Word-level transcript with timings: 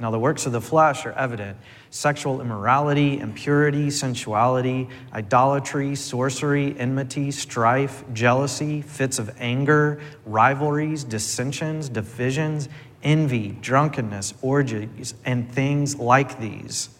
Now, 0.00 0.12
the 0.12 0.18
works 0.18 0.46
of 0.46 0.52
the 0.52 0.60
flesh 0.60 1.04
are 1.06 1.12
evident 1.12 1.58
sexual 1.90 2.40
immorality, 2.40 3.18
impurity, 3.18 3.90
sensuality, 3.90 4.88
idolatry, 5.12 5.96
sorcery, 5.96 6.78
enmity, 6.78 7.30
strife, 7.30 8.04
jealousy, 8.12 8.82
fits 8.82 9.18
of 9.18 9.34
anger, 9.38 10.00
rivalries, 10.24 11.02
dissensions, 11.02 11.88
divisions, 11.88 12.68
envy, 13.02 13.56
drunkenness, 13.60 14.34
orgies, 14.42 15.14
and 15.24 15.50
things 15.50 15.96
like 15.96 16.38
these. 16.38 16.90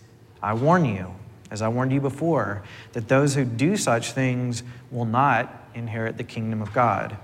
I 0.42 0.54
warn 0.54 0.84
you, 0.84 1.14
as 1.50 1.62
I 1.62 1.68
warned 1.68 1.92
you 1.92 2.00
before, 2.00 2.62
that 2.92 3.08
those 3.08 3.34
who 3.34 3.44
do 3.44 3.76
such 3.76 4.12
things 4.12 4.62
will 4.90 5.04
not 5.04 5.68
inherit 5.74 6.16
the 6.16 6.24
kingdom 6.24 6.62
of 6.62 6.72
God. 6.72 7.16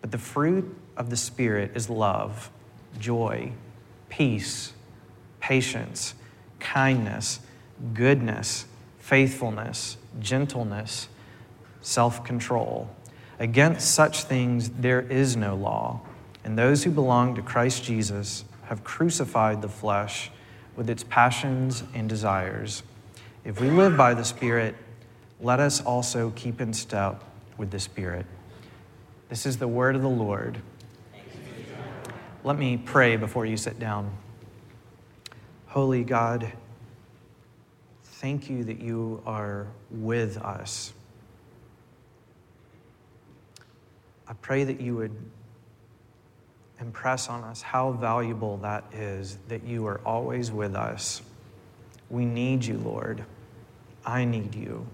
But 0.00 0.10
the 0.10 0.18
fruit 0.18 0.74
of 0.96 1.10
the 1.10 1.16
Spirit 1.16 1.72
is 1.74 1.90
love, 1.90 2.50
joy, 2.98 3.52
peace, 4.10 4.74
patience, 5.40 6.14
kindness, 6.58 7.40
goodness, 7.94 8.66
faithfulness, 8.98 9.96
gentleness, 10.20 11.08
self 11.80 12.22
control. 12.22 12.94
Against 13.38 13.94
such 13.94 14.24
things 14.24 14.68
there 14.68 15.00
is 15.00 15.36
no 15.36 15.54
law. 15.54 16.02
And 16.44 16.58
those 16.58 16.84
who 16.84 16.90
belong 16.90 17.34
to 17.36 17.42
Christ 17.42 17.84
Jesus 17.84 18.44
have 18.64 18.84
crucified 18.84 19.62
the 19.62 19.68
flesh 19.68 20.30
with 20.76 20.88
its 20.88 21.02
passions 21.04 21.82
and 21.94 22.08
desires. 22.08 22.82
If 23.44 23.60
we 23.60 23.70
live 23.70 23.96
by 23.96 24.14
the 24.14 24.24
Spirit, 24.24 24.74
let 25.40 25.60
us 25.60 25.80
also 25.80 26.32
keep 26.36 26.60
in 26.60 26.72
step 26.74 27.24
with 27.56 27.70
the 27.70 27.80
Spirit. 27.80 28.26
This 29.28 29.46
is 29.46 29.58
the 29.58 29.68
word 29.68 29.96
of 29.96 30.02
the 30.02 30.08
Lord. 30.08 30.60
Let 32.42 32.58
me 32.58 32.78
pray 32.78 33.16
before 33.16 33.44
you 33.44 33.58
sit 33.58 33.78
down. 33.78 34.10
Holy 35.66 36.04
God, 36.04 36.50
thank 38.02 38.48
you 38.48 38.64
that 38.64 38.80
you 38.80 39.22
are 39.26 39.66
with 39.90 40.38
us. 40.38 40.94
I 44.26 44.32
pray 44.32 44.64
that 44.64 44.80
you 44.80 44.96
would 44.96 45.14
impress 46.80 47.28
on 47.28 47.44
us 47.44 47.60
how 47.60 47.92
valuable 47.92 48.56
that 48.58 48.84
is 48.94 49.36
that 49.48 49.62
you 49.64 49.86
are 49.86 50.00
always 50.06 50.50
with 50.50 50.74
us. 50.74 51.20
We 52.08 52.24
need 52.24 52.64
you, 52.64 52.78
Lord. 52.78 53.22
I 54.06 54.24
need 54.24 54.54
you. 54.54 54.86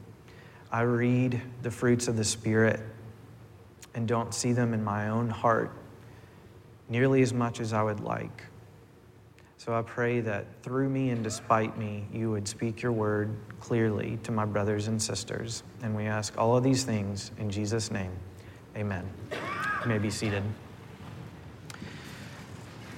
I 0.73 0.81
read 0.83 1.41
the 1.63 1.71
fruits 1.71 2.09
of 2.09 2.17
the 2.17 2.25
Spirit 2.25 2.81
and 3.95 4.09
don't 4.09 4.35
see 4.35 4.53
them 4.53 4.75
in 4.75 4.83
my 4.83 5.11
own 5.11 5.31
heart 5.31 5.71
nearly 6.89 7.23
as 7.23 7.33
much 7.33 7.61
as 7.61 7.73
I 7.73 7.83
would 7.83 8.01
like. 8.01 8.43
So 9.59 9.75
I 9.75 9.83
pray 9.83 10.21
that 10.21 10.47
through 10.63 10.89
me 10.89 11.11
and 11.11 11.25
despite 11.25 11.77
me, 11.77 12.05
you 12.13 12.31
would 12.31 12.47
speak 12.47 12.83
your 12.83 12.93
word 12.93 13.35
clearly 13.59 14.19
to 14.23 14.31
my 14.31 14.45
brothers 14.45 14.87
and 14.87 15.01
sisters. 15.03 15.63
And 15.83 15.97
we 15.97 16.05
ask 16.05 16.39
all 16.39 16.57
of 16.57 16.63
these 16.63 16.85
things 16.85 17.33
in 17.39 17.51
Jesus' 17.51 17.91
name. 17.91 18.13
Amen. 18.77 19.09
You 19.83 19.89
may 19.89 19.99
be 19.99 20.11
seated. 20.11 20.45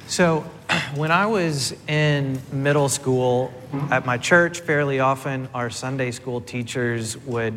So, 0.08 0.40
when 0.96 1.10
I 1.12 1.26
was 1.26 1.74
in 1.86 2.40
middle 2.50 2.88
school 2.88 3.52
at 3.90 4.04
my 4.04 4.18
church, 4.18 4.60
fairly 4.60 5.00
often 5.00 5.48
our 5.54 5.70
Sunday 5.70 6.10
school 6.10 6.40
teachers 6.40 7.16
would 7.18 7.54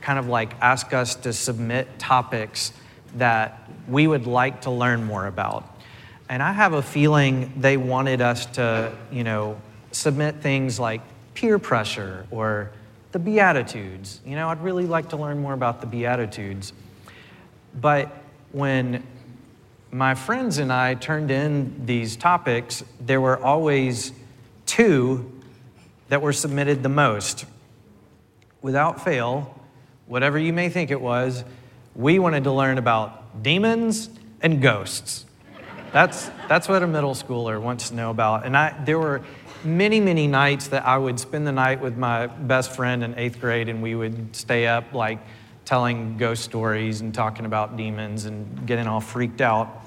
kind 0.00 0.18
of 0.18 0.26
like 0.26 0.54
ask 0.60 0.92
us 0.92 1.14
to 1.14 1.32
submit 1.32 1.98
topics 1.98 2.72
that 3.16 3.69
we 3.88 4.06
would 4.06 4.26
like 4.26 4.62
to 4.62 4.70
learn 4.70 5.04
more 5.04 5.26
about. 5.26 5.78
And 6.28 6.42
I 6.42 6.52
have 6.52 6.74
a 6.74 6.82
feeling 6.82 7.52
they 7.56 7.76
wanted 7.76 8.20
us 8.20 8.46
to, 8.46 8.92
you 9.10 9.24
know, 9.24 9.60
submit 9.92 10.36
things 10.36 10.78
like 10.78 11.00
peer 11.34 11.58
pressure 11.58 12.26
or 12.30 12.70
the 13.12 13.18
Beatitudes. 13.18 14.20
You 14.24 14.36
know, 14.36 14.48
I'd 14.48 14.62
really 14.62 14.86
like 14.86 15.08
to 15.10 15.16
learn 15.16 15.40
more 15.40 15.54
about 15.54 15.80
the 15.80 15.86
Beatitudes. 15.86 16.72
But 17.80 18.14
when 18.52 19.04
my 19.90 20.14
friends 20.14 20.58
and 20.58 20.72
I 20.72 20.94
turned 20.94 21.30
in 21.30 21.86
these 21.86 22.16
topics, 22.16 22.84
there 23.00 23.20
were 23.20 23.42
always 23.42 24.12
two 24.66 25.40
that 26.08 26.22
were 26.22 26.32
submitted 26.32 26.82
the 26.82 26.88
most. 26.88 27.44
Without 28.62 29.02
fail, 29.02 29.58
whatever 30.06 30.38
you 30.38 30.52
may 30.52 30.68
think 30.68 30.90
it 30.90 31.00
was, 31.00 31.44
we 31.94 32.18
wanted 32.18 32.44
to 32.44 32.52
learn 32.52 32.78
about 32.78 33.42
demons 33.42 34.10
and 34.40 34.62
ghosts. 34.62 35.26
That's, 35.92 36.30
that's 36.48 36.68
what 36.68 36.82
a 36.82 36.86
middle 36.86 37.14
schooler 37.14 37.60
wants 37.60 37.88
to 37.88 37.94
know 37.94 38.10
about. 38.10 38.46
And 38.46 38.56
I, 38.56 38.74
there 38.84 38.98
were 38.98 39.22
many, 39.64 40.00
many 40.00 40.26
nights 40.26 40.68
that 40.68 40.86
I 40.86 40.96
would 40.96 41.18
spend 41.18 41.46
the 41.46 41.52
night 41.52 41.80
with 41.80 41.96
my 41.96 42.26
best 42.26 42.72
friend 42.72 43.02
in 43.02 43.18
eighth 43.18 43.40
grade, 43.40 43.68
and 43.68 43.82
we 43.82 43.94
would 43.94 44.34
stay 44.34 44.66
up 44.66 44.92
like 44.92 45.18
telling 45.64 46.16
ghost 46.16 46.44
stories 46.44 47.00
and 47.00 47.12
talking 47.14 47.44
about 47.44 47.76
demons 47.76 48.24
and 48.24 48.66
getting 48.66 48.86
all 48.86 49.00
freaked 49.00 49.40
out. 49.40 49.84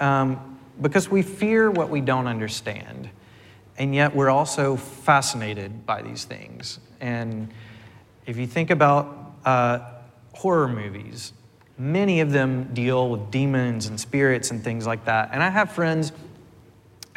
Um, 0.00 0.58
because 0.80 1.08
we 1.08 1.22
fear 1.22 1.70
what 1.70 1.90
we 1.90 2.00
don't 2.00 2.26
understand. 2.26 3.10
And 3.78 3.94
yet 3.94 4.14
we're 4.14 4.30
also 4.30 4.76
fascinated 4.76 5.86
by 5.86 6.02
these 6.02 6.24
things. 6.24 6.78
And 7.00 7.52
if 8.26 8.36
you 8.36 8.46
think 8.46 8.70
about 8.70 9.34
uh, 9.44 9.78
horror 10.38 10.68
movies, 10.68 11.32
many 11.76 12.20
of 12.20 12.30
them 12.30 12.72
deal 12.72 13.10
with 13.10 13.32
demons 13.32 13.86
and 13.86 13.98
spirits 13.98 14.52
and 14.52 14.62
things 14.62 14.86
like 14.86 15.04
that. 15.06 15.30
And 15.32 15.42
I 15.42 15.48
have 15.48 15.72
friends 15.72 16.12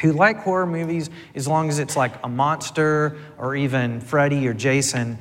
who 0.00 0.12
like 0.12 0.38
horror 0.38 0.66
movies 0.66 1.08
as 1.36 1.46
long 1.46 1.68
as 1.68 1.78
it's 1.78 1.96
like 1.96 2.12
a 2.24 2.28
monster 2.28 3.16
or 3.38 3.54
even 3.54 4.00
Freddy 4.00 4.48
or 4.48 4.52
Jason. 4.52 5.18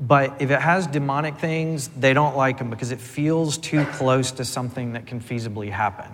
But 0.00 0.42
if 0.42 0.50
it 0.50 0.60
has 0.60 0.88
demonic 0.88 1.38
things, 1.38 1.86
they 1.86 2.12
don't 2.12 2.36
like 2.36 2.58
them 2.58 2.70
because 2.70 2.90
it 2.90 3.00
feels 3.00 3.56
too 3.56 3.84
close 3.84 4.32
to 4.32 4.44
something 4.44 4.94
that 4.94 5.06
can 5.06 5.20
feasibly 5.20 5.70
happen. 5.70 6.10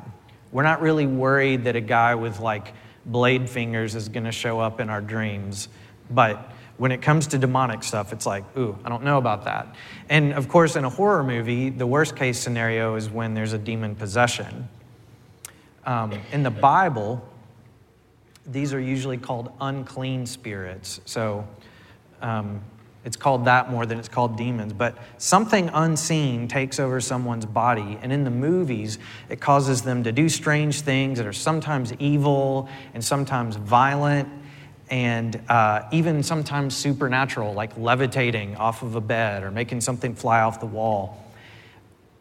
We're 0.53 0.65
not 0.65 0.83
really 0.83 1.07
worried 1.07 1.65
that 1.65 1.75
a 1.75 1.81
guy 1.81 2.17
with 2.17 2.39
like 2.39 2.75
blade 3.07 3.49
fingers 3.49 3.95
is 3.95 4.11
going 4.11 4.25
to 4.25 4.33
show 4.33 4.61
up 4.61 4.79
in 4.79 4.91
our 4.91 5.01
dreams. 5.01 5.69
But 6.11 6.53
when 6.81 6.93
it 6.93 7.03
comes 7.03 7.27
to 7.27 7.37
demonic 7.37 7.83
stuff, 7.83 8.11
it's 8.11 8.25
like, 8.25 8.43
ooh, 8.57 8.75
I 8.87 8.89
don't 8.89 9.03
know 9.03 9.19
about 9.19 9.45
that. 9.45 9.77
And 10.09 10.33
of 10.33 10.49
course, 10.49 10.77
in 10.77 10.85
a 10.87 10.89
horror 10.89 11.23
movie, 11.23 11.69
the 11.69 11.87
worst 11.87 12.17
case 12.17 12.39
scenario 12.39 12.95
is 12.95 13.11
when 13.11 13.35
there's 13.35 13.53
a 13.53 13.59
demon 13.59 13.95
possession. 13.95 14.67
Um, 15.85 16.19
in 16.33 16.43
the 16.43 16.51
Bible, 16.51 17.23
these 18.47 18.73
are 18.73 18.81
usually 18.81 19.19
called 19.19 19.53
unclean 19.61 20.25
spirits. 20.25 21.03
So 21.05 21.47
um, 22.23 22.63
it's 23.05 23.17
called 23.17 23.45
that 23.45 23.71
more 23.71 23.85
than 23.85 23.99
it's 23.99 24.09
called 24.09 24.39
demons. 24.39 24.73
But 24.73 24.97
something 25.19 25.69
unseen 25.75 26.49
takes 26.49 26.81
over 26.81 26.99
someone's 26.99 27.45
body. 27.45 27.99
And 28.01 28.11
in 28.11 28.25
the 28.25 28.31
movies, 28.31 28.99
it 29.29 29.39
causes 29.39 29.83
them 29.83 30.03
to 30.05 30.13
do 30.13 30.31
strange 30.31 30.81
things 30.81 31.19
that 31.19 31.27
are 31.27 31.35
sometimes 31.35 31.93
evil 31.99 32.71
and 32.95 33.05
sometimes 33.05 33.57
violent 33.57 34.31
and 34.91 35.41
uh, 35.49 35.83
even 35.93 36.23
sometimes 36.23 36.77
supernatural, 36.77 37.55
like 37.55 37.77
levitating 37.79 38.57
off 38.57 38.83
of 38.83 38.97
a 38.97 39.01
bed 39.01 39.45
or 39.45 39.51
making 39.53 39.81
something 39.81 40.15
fly 40.15 40.41
off 40.41 40.59
the 40.59 40.67
wall. 40.67 41.25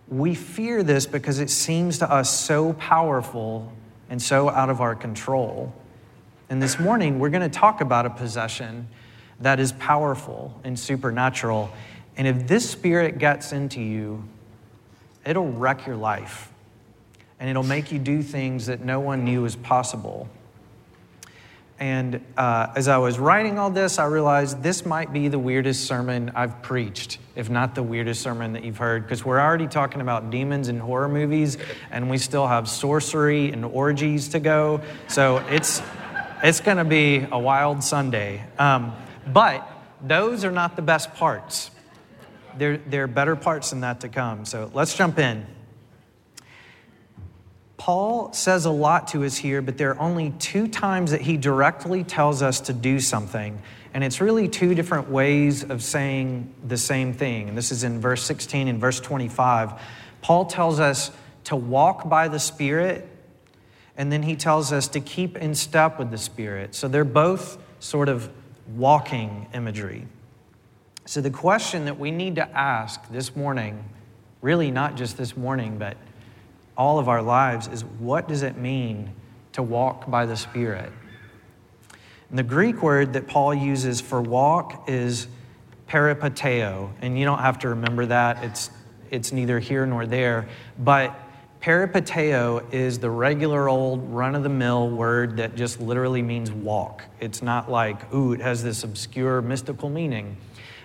We 0.08 0.36
fear 0.36 0.84
this 0.84 1.08
because 1.08 1.40
it 1.40 1.50
seems 1.50 2.00
to 2.00 2.12
us 2.12 2.30
so 2.30 2.74
powerful 2.74 3.72
and 4.10 4.22
so 4.22 4.50
out 4.50 4.70
of 4.70 4.82
our 4.82 4.96
control. 4.96 5.74
And 6.50 6.62
this 6.62 6.80
morning, 6.80 7.20
we're 7.20 7.30
going 7.30 7.50
to 7.50 7.60
talk 7.60 7.82
about 7.82 8.06
a 8.06 8.10
possession 8.12 8.88
that 9.40 9.60
is 9.60 9.72
powerful 9.74 10.60
and 10.64 10.78
supernatural. 10.78 11.72
And 12.18 12.28
if 12.28 12.48
this 12.48 12.70
spirit 12.70 13.18
gets 13.18 13.52
into 13.52 13.82
you, 13.82 14.24
it'll 15.26 15.52
wreck 15.52 15.88
your 15.88 15.96
life 15.96 16.52
and 17.40 17.50
it'll 17.50 17.64
make 17.64 17.92
you 17.92 18.00
do 18.00 18.22
things 18.22 18.66
that 18.66 18.82
no 18.82 19.00
one 19.00 19.24
knew 19.24 19.44
was 19.44 19.56
possible. 19.56 20.28
And 21.80 22.20
uh, 22.36 22.74
as 22.76 22.90
I 22.90 22.98
was 22.98 23.18
writing 23.18 23.58
all 23.58 23.70
this, 23.70 24.00
I 24.00 24.06
realized 24.06 24.62
this 24.62 24.86
might 24.86 25.14
be 25.14 25.30
the 25.30 25.40
weirdest 25.40 25.86
sermon 25.88 26.30
I've 26.36 26.62
preached, 26.62 27.20
if 27.36 27.50
not 27.50 27.74
the 27.74 27.84
weirdest 27.84 28.22
sermon 28.22 28.52
that 28.54 28.66
you've 28.66 28.78
heard, 28.78 29.04
because 29.04 29.24
we're 29.24 29.40
already 29.40 29.68
talking 29.68 30.02
about 30.02 30.30
demons 30.30 30.68
and 30.68 30.82
horror 30.82 31.08
movies, 31.08 31.58
and 31.90 32.10
we 32.10 32.18
still 32.18 32.48
have 32.48 32.68
sorcery 32.68 33.54
and 33.54 33.64
orgies 33.64 34.28
to 34.30 34.42
go. 34.42 34.82
So 35.08 35.38
it's, 35.50 35.82
it's 36.44 36.60
going 36.60 36.78
to 36.78 36.84
be 36.84 37.26
a 37.32 37.40
wild 37.40 37.82
Sunday. 37.82 38.44
Um, 38.58 38.94
but 39.26 39.66
those 40.06 40.44
are 40.44 40.52
not 40.52 40.76
the 40.76 40.82
best 40.82 41.14
parts. 41.14 41.72
there, 42.58 42.78
there 42.78 43.04
are 43.04 43.08
better 43.08 43.36
parts 43.36 43.70
than 43.70 43.82
that 43.82 44.02
to 44.02 44.10
come. 44.10 44.46
So 44.46 44.70
let's 44.74 44.96
jump 44.96 45.18
in. 45.18 45.46
Paul 47.80 48.34
says 48.34 48.66
a 48.66 48.72
lot 48.72 49.08
to 49.10 49.24
us 49.24 49.38
here, 49.38 49.62
but 49.62 49.78
there 49.78 49.92
are 49.92 50.00
only 50.02 50.32
two 50.38 50.68
times 50.68 51.12
that 51.12 51.22
he 51.22 51.38
directly 51.38 52.04
tells 52.04 52.42
us 52.42 52.60
to 52.62 52.74
do 52.74 53.00
something. 53.00 53.60
And 53.94 54.04
it's 54.04 54.20
really 54.20 54.50
two 54.50 54.76
different 54.76 55.10
ways 55.10 55.64
of 55.64 55.82
saying 55.82 56.54
the 56.68 56.78
same 56.78 57.14
thing. 57.14 57.48
And 57.48 57.58
this 57.58 57.72
is 57.72 57.86
in 57.86 58.02
verse 58.02 58.22
16 58.24 58.68
and 58.68 58.82
verse 58.82 59.00
25. 59.00 59.82
Paul 60.22 60.46
tells 60.46 60.82
us 60.82 61.12
to 61.46 61.56
walk 61.56 62.10
by 62.10 62.28
the 62.28 62.38
Spirit, 62.38 63.08
and 63.96 64.12
then 64.12 64.24
he 64.24 64.36
tells 64.36 64.74
us 64.74 64.90
to 64.90 65.00
keep 65.00 65.38
in 65.38 65.56
step 65.56 65.98
with 65.98 66.12
the 66.12 66.18
Spirit. 66.18 66.76
So 66.76 66.90
they're 66.90 67.06
both 67.06 67.58
sort 67.80 68.10
of 68.10 68.30
walking 68.76 69.48
imagery. 69.54 70.06
So 71.06 71.22
the 71.22 71.32
question 71.32 71.86
that 71.86 71.98
we 71.98 72.12
need 72.12 72.36
to 72.36 72.50
ask 72.50 73.10
this 73.10 73.38
morning, 73.38 73.86
really 74.42 74.70
not 74.70 74.96
just 74.96 75.18
this 75.18 75.38
morning, 75.38 75.78
but 75.78 75.96
all 76.80 76.98
of 76.98 77.10
our 77.10 77.22
lives, 77.22 77.68
is 77.68 77.84
what 77.84 78.30
does 78.30 78.42
it 78.42 78.58
mean 78.58 79.12
to 79.52 79.62
walk 79.62 80.10
by 80.10 80.26
the 80.26 80.38
Spirit? 80.38 80.92
And 82.30 82.40
the 82.40 82.44
Greek 82.44 82.82
word 82.82 83.14
that 83.14 83.28
Paul 83.28 83.54
uses 83.54 84.00
for 84.00 84.22
walk 84.22 84.88
is 84.88 85.28
peripateo, 85.90 86.92
and 87.02 87.20
you 87.20 87.26
don't 87.26 87.40
have 87.40 87.60
to 87.60 87.70
remember 87.70 88.06
that. 88.06 88.44
It's, 88.46 88.72
it's 89.12 89.34
neither 89.34 89.60
here 89.60 89.86
nor 89.86 90.06
there. 90.06 90.48
But 90.78 91.20
peripateo 91.62 92.74
is 92.74 93.00
the 93.00 93.10
regular 93.10 93.68
old 93.68 94.14
run 94.14 94.34
of 94.34 94.44
the 94.44 94.50
mill 94.50 94.90
word 94.90 95.36
that 95.38 95.56
just 95.56 95.82
literally 95.82 96.22
means 96.22 96.50
walk. 96.50 97.04
It's 97.20 97.42
not 97.42 97.70
like, 97.70 98.14
ooh, 98.14 98.32
it 98.32 98.40
has 98.40 98.64
this 98.64 98.86
obscure 98.86 99.42
mystical 99.42 99.90
meaning. 99.90 100.38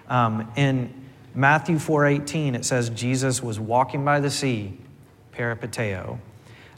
Um, 0.09 0.51
in 0.57 0.93
Matthew 1.35 1.77
4:18, 1.77 2.55
it 2.57 2.65
says 2.65 2.91
Jesus 2.91 3.43
was 3.43 3.61
walking 3.61 4.05
by 4.05 4.19
the 4.19 4.31
sea, 4.31 4.79
peripateo. 5.37 6.19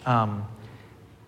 Um, 0.05 0.47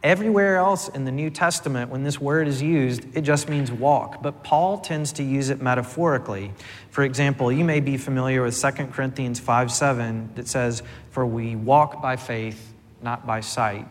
Everywhere 0.02 0.56
else 0.56 0.88
in 0.88 1.04
the 1.04 1.10
New 1.10 1.28
Testament, 1.28 1.90
when 1.90 2.04
this 2.04 2.20
word 2.20 2.46
is 2.46 2.62
used, 2.62 3.04
it 3.16 3.22
just 3.22 3.48
means 3.48 3.72
walk. 3.72 4.22
But 4.22 4.44
Paul 4.44 4.78
tends 4.78 5.12
to 5.14 5.24
use 5.24 5.50
it 5.50 5.60
metaphorically. 5.60 6.52
For 6.90 7.02
example, 7.02 7.50
you 7.50 7.64
may 7.64 7.80
be 7.80 7.96
familiar 7.96 8.42
with 8.42 8.60
2 8.60 8.86
Corinthians 8.86 9.40
5 9.40 9.72
7 9.72 10.30
that 10.36 10.46
says, 10.46 10.84
For 11.10 11.26
we 11.26 11.56
walk 11.56 12.00
by 12.00 12.14
faith, 12.14 12.72
not 13.02 13.26
by 13.26 13.40
sight. 13.40 13.88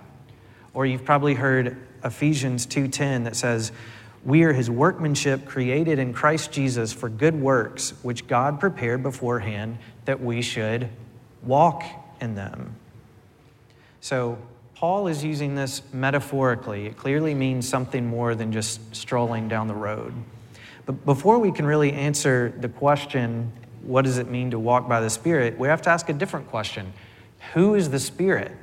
Or 0.73 0.85
you've 0.85 1.03
probably 1.03 1.33
heard 1.33 1.75
Ephesians 2.05 2.65
2:10 2.65 3.25
that 3.25 3.35
says, 3.35 3.73
We 4.23 4.43
are 4.43 4.53
his 4.53 4.69
workmanship 4.69 5.45
created 5.45 5.99
in 5.99 6.13
Christ 6.13 6.53
Jesus 6.53 6.93
for 6.93 7.09
good 7.09 7.35
works, 7.35 7.93
which 8.01 8.27
God 8.27 8.61
prepared 8.61 9.03
beforehand 9.03 9.77
that 10.05 10.21
we 10.21 10.41
should 10.41 10.87
walk 11.43 11.83
in 12.21 12.35
them. 12.35 12.77
So 14.07 14.37
Paul 14.75 15.07
is 15.09 15.21
using 15.21 15.55
this 15.55 15.81
metaphorically. 15.91 16.85
It 16.85 16.95
clearly 16.95 17.33
means 17.33 17.67
something 17.67 18.07
more 18.07 18.35
than 18.35 18.53
just 18.53 18.95
strolling 18.95 19.49
down 19.49 19.67
the 19.67 19.75
road. 19.75 20.13
But 20.85 21.03
before 21.03 21.39
we 21.39 21.51
can 21.51 21.65
really 21.65 21.91
answer 21.91 22.53
the 22.57 22.69
question, 22.69 23.51
what 23.81 24.05
does 24.05 24.17
it 24.17 24.29
mean 24.29 24.51
to 24.51 24.59
walk 24.59 24.87
by 24.87 25.01
the 25.01 25.09
Spirit, 25.09 25.59
we 25.59 25.67
have 25.67 25.81
to 25.81 25.89
ask 25.89 26.07
a 26.07 26.13
different 26.13 26.47
question 26.47 26.93
Who 27.53 27.75
is 27.75 27.89
the 27.89 27.99
Spirit? 27.99 28.53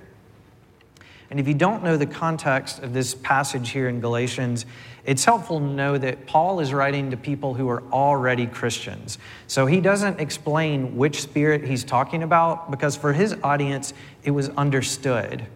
And 1.34 1.40
if 1.40 1.48
you 1.48 1.54
don't 1.54 1.82
know 1.82 1.96
the 1.96 2.06
context 2.06 2.78
of 2.78 2.92
this 2.92 3.12
passage 3.12 3.70
here 3.70 3.88
in 3.88 4.00
Galatians, 4.00 4.66
it's 5.04 5.24
helpful 5.24 5.58
to 5.58 5.66
know 5.66 5.98
that 5.98 6.26
Paul 6.26 6.60
is 6.60 6.72
writing 6.72 7.10
to 7.10 7.16
people 7.16 7.54
who 7.54 7.68
are 7.68 7.82
already 7.90 8.46
Christians. 8.46 9.18
So 9.48 9.66
he 9.66 9.80
doesn't 9.80 10.20
explain 10.20 10.96
which 10.96 11.20
spirit 11.20 11.64
he's 11.64 11.82
talking 11.82 12.22
about 12.22 12.70
because 12.70 12.96
for 12.96 13.12
his 13.12 13.34
audience, 13.42 13.92
it 14.22 14.30
was 14.30 14.48
understood 14.50 15.46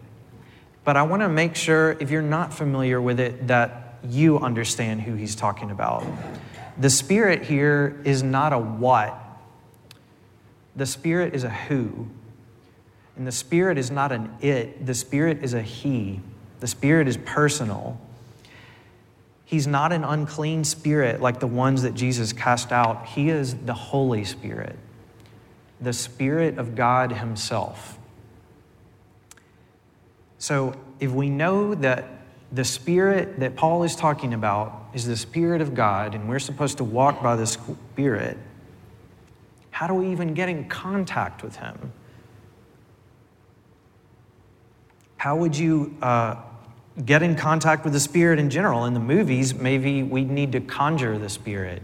but 0.89 0.97
I 0.97 1.03
want 1.03 1.21
to 1.21 1.29
make 1.29 1.55
sure, 1.55 1.91
if 1.99 2.09
you're 2.09 2.23
not 2.23 2.51
familiar 2.51 2.99
with 2.99 3.19
it, 3.19 3.47
that 3.47 3.99
you 4.09 4.39
understand 4.39 5.01
who 5.01 5.13
he's 5.13 5.35
talking 5.35 5.69
about. 5.69 6.03
The 6.79 6.89
Spirit 6.89 7.43
here 7.43 8.01
is 8.05 8.23
not 8.23 8.53
a 8.53 8.57
what, 8.57 9.15
the 10.75 10.87
Spirit 10.87 11.35
is 11.35 11.43
a 11.43 11.49
who. 11.51 12.07
And 13.19 13.27
the 13.27 13.33
Spirit 13.33 13.77
is 13.77 13.91
not 13.91 14.13
an 14.13 14.33
it, 14.39 14.85
the 14.85 14.93
Spirit 14.93 15.43
is 15.43 15.53
a 15.53 15.61
he. 15.61 16.21
The 16.61 16.67
Spirit 16.67 17.05
is 17.09 17.17
personal. 17.17 17.99
He's 19.43 19.67
not 19.67 19.91
an 19.91 20.05
unclean 20.05 20.63
spirit 20.63 21.19
like 21.19 21.41
the 21.41 21.47
ones 21.47 21.81
that 21.81 21.95
Jesus 21.95 22.31
cast 22.31 22.71
out. 22.71 23.07
He 23.07 23.29
is 23.29 23.55
the 23.55 23.73
Holy 23.73 24.23
Spirit, 24.23 24.79
the 25.81 25.91
Spirit 25.91 26.57
of 26.57 26.75
God 26.75 27.11
Himself. 27.11 27.99
So, 30.37 30.73
if 31.01 31.11
we 31.11 31.29
know 31.29 31.75
that 31.75 32.05
the 32.53 32.63
Spirit 32.63 33.41
that 33.41 33.57
Paul 33.57 33.83
is 33.83 33.97
talking 33.97 34.33
about 34.33 34.91
is 34.93 35.05
the 35.05 35.17
Spirit 35.17 35.59
of 35.59 35.75
God, 35.75 36.15
and 36.15 36.29
we're 36.29 36.39
supposed 36.39 36.77
to 36.77 36.85
walk 36.85 37.21
by 37.21 37.35
the 37.35 37.47
Spirit, 37.47 38.37
how 39.71 39.87
do 39.87 39.93
we 39.93 40.09
even 40.09 40.33
get 40.33 40.47
in 40.47 40.69
contact 40.69 41.43
with 41.43 41.57
Him? 41.57 41.91
How 45.19 45.35
would 45.35 45.57
you 45.57 45.97
uh, 46.01 46.37
get 47.03 47.21
in 47.23 47.35
contact 47.35 47.83
with 47.83 47.91
the 47.91 47.99
Spirit 47.99 48.39
in 48.39 48.49
general? 48.49 48.85
In 48.85 48.93
the 48.93 49.01
movies, 49.01 49.53
maybe 49.53 50.01
we 50.01 50.23
need 50.23 50.53
to 50.53 50.61
conjure 50.61 51.17
the 51.17 51.27
Spirit. 51.27 51.81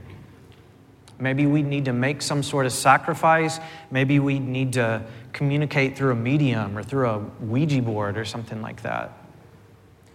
Maybe 1.20 1.46
we 1.46 1.62
need 1.62 1.84
to 1.84 1.92
make 1.92 2.22
some 2.22 2.42
sort 2.42 2.66
of 2.66 2.72
sacrifice. 2.72 3.60
Maybe 3.92 4.20
we 4.20 4.40
need 4.40 4.72
to 4.74 5.04
communicate 5.34 5.98
through 5.98 6.14
a 6.14 6.16
medium 6.16 6.78
or 6.78 6.82
through 6.82 7.10
a 7.10 7.20
Ouija 7.42 7.82
board 7.82 8.18
or 8.18 8.24
something 8.24 8.62
like 8.62 8.84
that. 8.84 9.12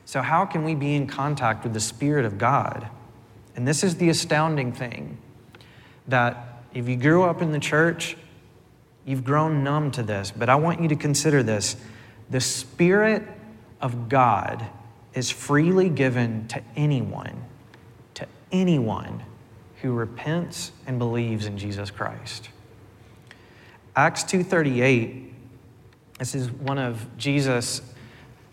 So, 0.07 0.23
how 0.23 0.47
can 0.47 0.65
we 0.65 0.75
be 0.75 0.95
in 0.95 1.07
contact 1.07 1.63
with 1.63 1.75
the 1.75 1.81
Spirit 1.81 2.25
of 2.25 2.39
God? 2.39 2.89
And 3.55 3.69
this 3.69 3.85
is 3.85 3.97
the 3.97 4.09
astounding 4.09 4.73
thing 4.73 5.19
that 6.09 6.63
if 6.73 6.89
you 6.89 6.97
grew 6.97 7.25
up 7.25 7.43
in 7.43 7.53
the 7.53 7.61
church, 7.61 8.17
you've 9.05 9.25
grown 9.25 9.63
numb 9.63 9.91
to 9.91 10.03
this, 10.03 10.31
but 10.35 10.49
I 10.49 10.55
want 10.55 10.81
you 10.81 10.89
to 10.89 10.97
consider 10.97 11.43
this. 11.43 11.77
The 12.31 12.41
Spirit 12.41 13.23
of 13.81 14.09
God 14.09 14.67
is 15.15 15.31
freely 15.31 15.89
given 15.89 16.47
to 16.49 16.63
anyone, 16.77 17.45
to 18.15 18.27
anyone 18.53 19.25
who 19.83 19.93
repents 19.93 20.73
and 20.87 20.99
believes 20.99 21.47
in 21.47 21.59
Jesus 21.59 21.91
Christ. 21.91 22.51
Acts 23.97 24.23
2:38 24.25 25.31
this 26.21 26.35
is 26.35 26.51
one 26.51 26.77
of 26.77 27.17
Jesus 27.17 27.81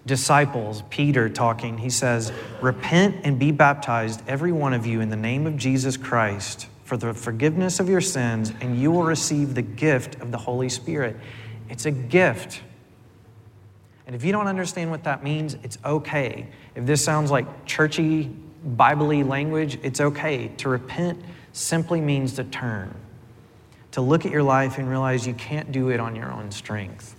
disciples, 0.05 0.83
Peter 0.89 1.27
talking. 1.27 1.77
He 1.77 1.89
says, 1.89 2.31
"Repent 2.61 3.17
and 3.25 3.37
be 3.37 3.51
baptized 3.51 4.23
every 4.25 4.53
one 4.53 4.73
of 4.73 4.85
you 4.85 5.01
in 5.01 5.09
the 5.09 5.17
name 5.17 5.45
of 5.45 5.57
Jesus 5.57 5.97
Christ 5.97 6.67
for 6.85 6.95
the 6.95 7.13
forgiveness 7.13 7.81
of 7.81 7.89
your 7.89 7.99
sins 7.99 8.53
and 8.61 8.79
you 8.79 8.89
will 8.89 9.03
receive 9.03 9.53
the 9.53 9.61
gift 9.61 10.15
of 10.21 10.31
the 10.31 10.37
Holy 10.37 10.69
Spirit." 10.69 11.17
It's 11.69 11.85
a 11.85 11.91
gift. 11.91 12.61
And 14.07 14.15
if 14.15 14.23
you 14.23 14.31
don't 14.31 14.47
understand 14.47 14.89
what 14.89 15.03
that 15.03 15.21
means, 15.21 15.57
it's 15.63 15.77
okay. 15.83 16.47
If 16.75 16.85
this 16.85 17.03
sounds 17.03 17.29
like 17.29 17.65
churchy 17.65 18.31
Biblically 18.63 19.23
language, 19.23 19.77
it's 19.83 20.01
okay. 20.01 20.47
To 20.57 20.69
repent 20.69 21.21
simply 21.51 22.01
means 22.01 22.33
to 22.33 22.43
turn, 22.43 22.95
to 23.91 24.01
look 24.01 24.25
at 24.25 24.31
your 24.31 24.43
life 24.43 24.77
and 24.77 24.89
realize 24.89 25.27
you 25.27 25.33
can't 25.33 25.71
do 25.71 25.89
it 25.89 25.99
on 25.99 26.15
your 26.15 26.31
own 26.31 26.51
strength. 26.51 27.15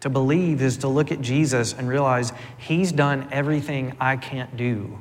To 0.00 0.10
believe 0.10 0.60
is 0.60 0.78
to 0.78 0.88
look 0.88 1.12
at 1.12 1.20
Jesus 1.20 1.74
and 1.74 1.88
realize 1.88 2.32
he's 2.58 2.90
done 2.90 3.28
everything 3.30 3.94
I 4.00 4.16
can't 4.16 4.56
do. 4.56 4.98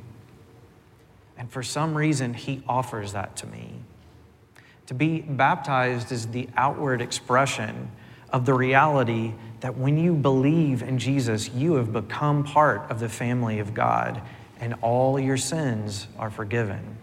And 1.37 1.49
for 1.49 1.63
some 1.63 1.97
reason, 1.97 2.35
he 2.35 2.61
offers 2.67 3.13
that 3.13 3.35
to 3.37 3.47
me. 3.47 3.73
To 4.87 4.93
be 4.93 5.21
baptized 5.21 6.11
is 6.11 6.27
the 6.27 6.49
outward 6.55 7.01
expression 7.01 7.89
of 8.31 8.45
the 8.45 8.53
reality 8.53 9.33
that 9.61 9.77
when 9.77 9.97
you 9.97 10.13
believe 10.13 10.81
in 10.81 10.97
Jesus, 10.97 11.49
you 11.49 11.75
have 11.75 11.93
become 11.93 12.43
part 12.43 12.89
of 12.89 12.99
the 12.99 13.09
family 13.09 13.59
of 13.59 13.73
God 13.73 14.21
and 14.59 14.75
all 14.81 15.19
your 15.19 15.37
sins 15.37 16.07
are 16.17 16.29
forgiven. 16.29 16.97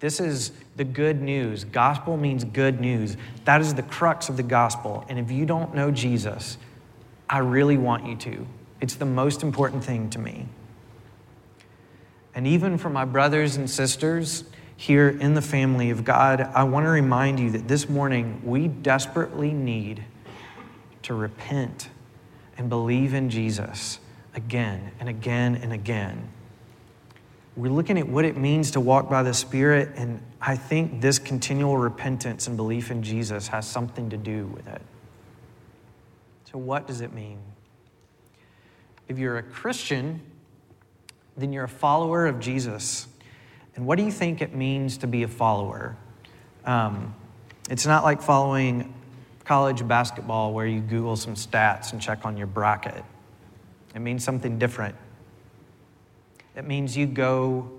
This 0.00 0.20
is 0.20 0.52
the 0.76 0.84
good 0.84 1.22
news. 1.22 1.64
Gospel 1.64 2.16
means 2.16 2.44
good 2.44 2.80
news. 2.80 3.16
That 3.44 3.60
is 3.60 3.74
the 3.74 3.82
crux 3.82 4.28
of 4.28 4.36
the 4.36 4.42
gospel. 4.42 5.04
And 5.08 5.18
if 5.18 5.30
you 5.30 5.46
don't 5.46 5.74
know 5.74 5.90
Jesus, 5.90 6.58
I 7.28 7.38
really 7.38 7.78
want 7.78 8.06
you 8.06 8.16
to. 8.16 8.46
It's 8.80 8.94
the 8.96 9.06
most 9.06 9.42
important 9.42 9.82
thing 9.82 10.10
to 10.10 10.18
me. 10.18 10.46
And 12.34 12.46
even 12.46 12.76
for 12.76 12.90
my 12.90 13.04
brothers 13.04 13.56
and 13.56 13.70
sisters 13.70 14.44
here 14.76 15.08
in 15.08 15.34
the 15.34 15.42
family 15.42 15.90
of 15.90 16.04
God, 16.04 16.40
I 16.40 16.64
want 16.64 16.86
to 16.86 16.90
remind 16.90 17.38
you 17.38 17.50
that 17.50 17.68
this 17.68 17.88
morning 17.88 18.40
we 18.44 18.68
desperately 18.68 19.52
need 19.52 20.04
to 21.02 21.14
repent 21.14 21.88
and 22.56 22.68
believe 22.68 23.14
in 23.14 23.30
Jesus 23.30 23.98
again 24.34 24.90
and 25.00 25.08
again 25.08 25.56
and 25.56 25.72
again. 25.72 26.28
we're 27.56 27.70
looking 27.70 27.98
at 27.98 28.08
what 28.08 28.24
it 28.24 28.36
means 28.36 28.72
to 28.72 28.80
walk 28.80 29.08
by 29.08 29.22
the 29.22 29.32
Spirit, 29.32 29.90
and 29.94 30.20
I 30.40 30.56
think 30.56 31.00
this 31.00 31.20
continual 31.20 31.76
repentance 31.76 32.48
and 32.48 32.56
belief 32.56 32.90
in 32.90 33.02
Jesus 33.02 33.46
has 33.48 33.68
something 33.68 34.10
to 34.10 34.16
do 34.16 34.46
with 34.46 34.66
it. 34.66 34.82
So, 36.50 36.58
what 36.58 36.88
does 36.88 37.00
it 37.00 37.12
mean? 37.12 37.38
If 39.06 39.18
you're 39.18 39.38
a 39.38 39.42
Christian, 39.42 40.20
then 41.36 41.52
you're 41.52 41.64
a 41.64 41.68
follower 41.68 42.26
of 42.26 42.40
Jesus. 42.40 43.06
And 43.76 43.86
what 43.86 43.98
do 43.98 44.04
you 44.04 44.12
think 44.12 44.40
it 44.40 44.54
means 44.54 44.98
to 44.98 45.06
be 45.06 45.22
a 45.22 45.28
follower? 45.28 45.96
Um, 46.64 47.14
it's 47.68 47.86
not 47.86 48.04
like 48.04 48.22
following 48.22 48.94
college 49.44 49.86
basketball 49.86 50.52
where 50.52 50.66
you 50.66 50.80
Google 50.80 51.16
some 51.16 51.34
stats 51.34 51.92
and 51.92 52.00
check 52.00 52.24
on 52.24 52.36
your 52.36 52.46
bracket. 52.46 53.04
It 53.94 54.00
means 54.00 54.24
something 54.24 54.58
different. 54.58 54.94
It 56.56 56.66
means 56.66 56.96
you 56.96 57.06
go 57.06 57.70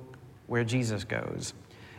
where 0.48 0.64
Jesus 0.64 1.04
goes. 1.04 1.54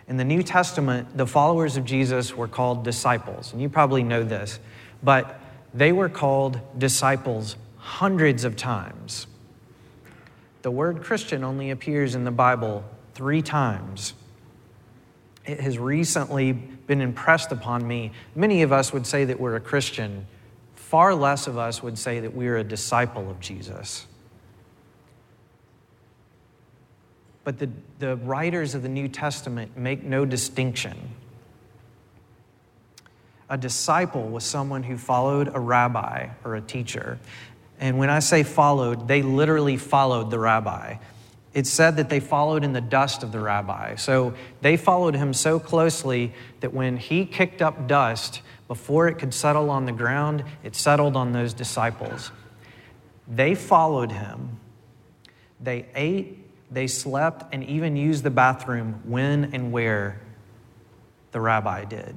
In 0.09 0.17
the 0.17 0.25
New 0.25 0.43
Testament, 0.43 1.17
the 1.17 1.27
followers 1.27 1.77
of 1.77 1.85
Jesus 1.85 2.37
were 2.37 2.47
called 2.47 2.85
disciples, 2.85 3.53
and 3.53 3.61
you 3.61 3.69
probably 3.69 4.05
know 4.05 4.23
this, 4.23 4.61
but 5.03 5.41
they 5.75 5.91
were 5.91 6.09
called 6.09 6.61
disciples 6.79 7.57
hundreds 7.77 8.45
of 8.45 8.57
times. 8.57 9.27
The 10.63 10.71
word 10.71 11.03
Christian 11.03 11.43
only 11.43 11.71
appears 11.71 12.15
in 12.15 12.25
the 12.25 12.31
Bible 12.31 12.85
three 13.17 13.41
times. 13.41 14.13
It 15.47 15.59
has 15.61 15.79
recently 15.79 16.53
been 16.53 17.01
impressed 17.01 17.51
upon 17.51 17.89
me. 17.89 18.13
Many 18.35 18.61
of 18.61 18.73
us 18.73 18.93
would 18.93 19.07
say 19.07 19.25
that 19.25 19.41
we're 19.41 19.57
a 19.57 19.61
Christian, 19.61 20.27
far 20.75 21.15
less 21.15 21.47
of 21.47 21.57
us 21.57 21.83
would 21.83 21.99
say 21.99 22.21
that 22.21 22.35
we're 22.35 22.59
a 22.59 22.65
disciple 22.65 23.31
of 23.31 23.41
Jesus. 23.41 24.07
But 27.43 27.59
the, 27.59 27.71
the 28.01 28.17
writers 28.17 28.75
of 28.75 28.83
the 28.83 28.89
New 28.91 29.09
Testament 29.09 29.79
make 29.79 30.03
no 30.03 30.27
distinction. 30.27 30.97
A 33.49 33.57
disciple 33.57 34.29
was 34.29 34.45
someone 34.45 34.83
who 34.83 34.99
followed 34.99 35.51
a 35.55 35.61
rabbi 35.61 36.29
or 36.45 36.57
a 36.57 36.61
teacher. 36.61 37.19
And 37.81 37.97
when 37.99 38.11
I 38.11 38.19
say 38.19 38.43
followed, 38.43 39.09
they 39.09 39.23
literally 39.23 39.79
followed 39.79 40.31
the 40.31 40.39
rabbi. 40.39 40.97
It 41.57 41.67
said 41.67 41.97
that 41.97 42.11
they 42.11 42.21
followed 42.21 42.65
in 42.65 42.75
the 42.75 42.83
dust 42.83 43.23
of 43.23 43.33
the 43.33 43.41
rabbi. 43.41 43.95
So 43.95 44.35
they 44.61 44.77
followed 44.77 45.15
him 45.15 45.33
so 45.33 45.59
closely 45.59 46.35
that 46.61 46.75
when 46.75 46.99
he 46.99 47.25
kicked 47.25 47.63
up 47.63 47.89
dust, 47.89 48.43
before 48.69 49.09
it 49.09 49.15
could 49.15 49.33
settle 49.33 49.71
on 49.71 49.87
the 49.87 49.93
ground, 49.93 50.45
it 50.63 50.77
settled 50.77 51.17
on 51.17 51.33
those 51.33 51.55
disciples. 51.55 52.31
They 53.27 53.55
followed 53.55 54.13
him. 54.13 54.61
They 55.59 55.87
ate 55.95 56.47
they 56.71 56.89
slept 56.89 57.55
and 57.55 57.65
even 57.65 57.97
used 57.97 58.23
the 58.23 58.31
bathroom 58.31 59.01
when 59.05 59.55
and 59.55 59.73
where 59.73 60.21
the 61.33 61.41
rabbi 61.41 61.87
did. 61.87 62.15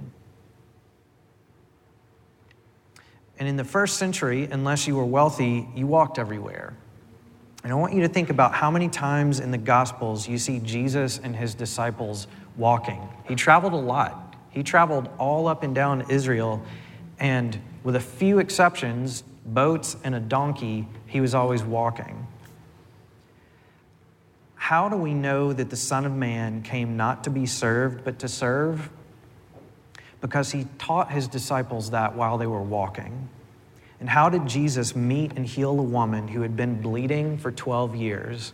And 3.38 3.48
in 3.48 3.56
the 3.56 3.64
first 3.64 3.96
century, 3.96 4.50
unless 4.52 4.86
you 4.86 4.98
were 4.98 5.06
wealthy, 5.06 5.70
you 5.76 5.88
walked 5.88 6.20
everywhere. 6.20 6.76
And 7.64 7.74
I 7.74 7.76
want 7.76 7.94
you 7.94 8.02
to 8.02 8.08
think 8.08 8.30
about 8.30 8.54
how 8.54 8.72
many 8.72 8.88
times 8.88 9.40
in 9.40 9.52
the 9.52 9.58
Gospels 9.58 10.28
you 10.28 10.38
see 10.38 10.60
Jesus 10.60 11.20
and 11.22 11.36
his 11.36 11.54
disciples 11.54 12.28
walking. 12.56 13.02
He 13.28 13.36
traveled 13.36 13.74
a 13.74 13.78
lot, 13.78 14.36
he 14.50 14.64
traveled 14.64 15.10
all 15.18 15.48
up 15.48 15.64
and 15.64 15.76
down 15.76 16.06
Israel, 16.10 16.64
and 17.20 17.60
with 17.84 17.96
a 17.96 18.00
few 18.00 18.40
exceptions, 18.40 19.24
boats 19.46 19.98
and 20.04 20.16
a 20.16 20.20
donkey, 20.20 20.88
he 21.08 21.22
was 21.22 21.36
always 21.36 21.64
walking. 21.64 22.28
How 24.56 24.88
do 24.88 24.96
we 24.96 25.14
know 25.14 25.52
that 25.52 25.70
the 25.70 25.76
Son 25.76 26.06
of 26.06 26.12
Man 26.12 26.62
came 26.62 26.96
not 26.96 27.24
to 27.24 27.30
be 27.30 27.46
served, 27.46 28.04
but 28.04 28.20
to 28.20 28.28
serve? 28.28 28.90
Because 30.22 30.52
he 30.52 30.68
taught 30.78 31.12
his 31.12 31.28
disciples 31.28 31.92
that 31.92 32.16
while 32.16 32.38
they 32.38 32.46
were 32.46 32.62
walking. 32.62 33.30
And 34.00 34.10
how 34.10 34.30
did 34.30 34.48
Jesus 34.48 34.96
meet 34.96 35.34
and 35.36 35.46
heal 35.46 35.72
a 35.72 35.84
woman 35.84 36.28
who 36.30 36.42
had 36.42 36.56
been 36.56 36.82
bleeding 36.82 37.38
for 37.38 37.52
12 37.52 37.96
years? 37.96 38.54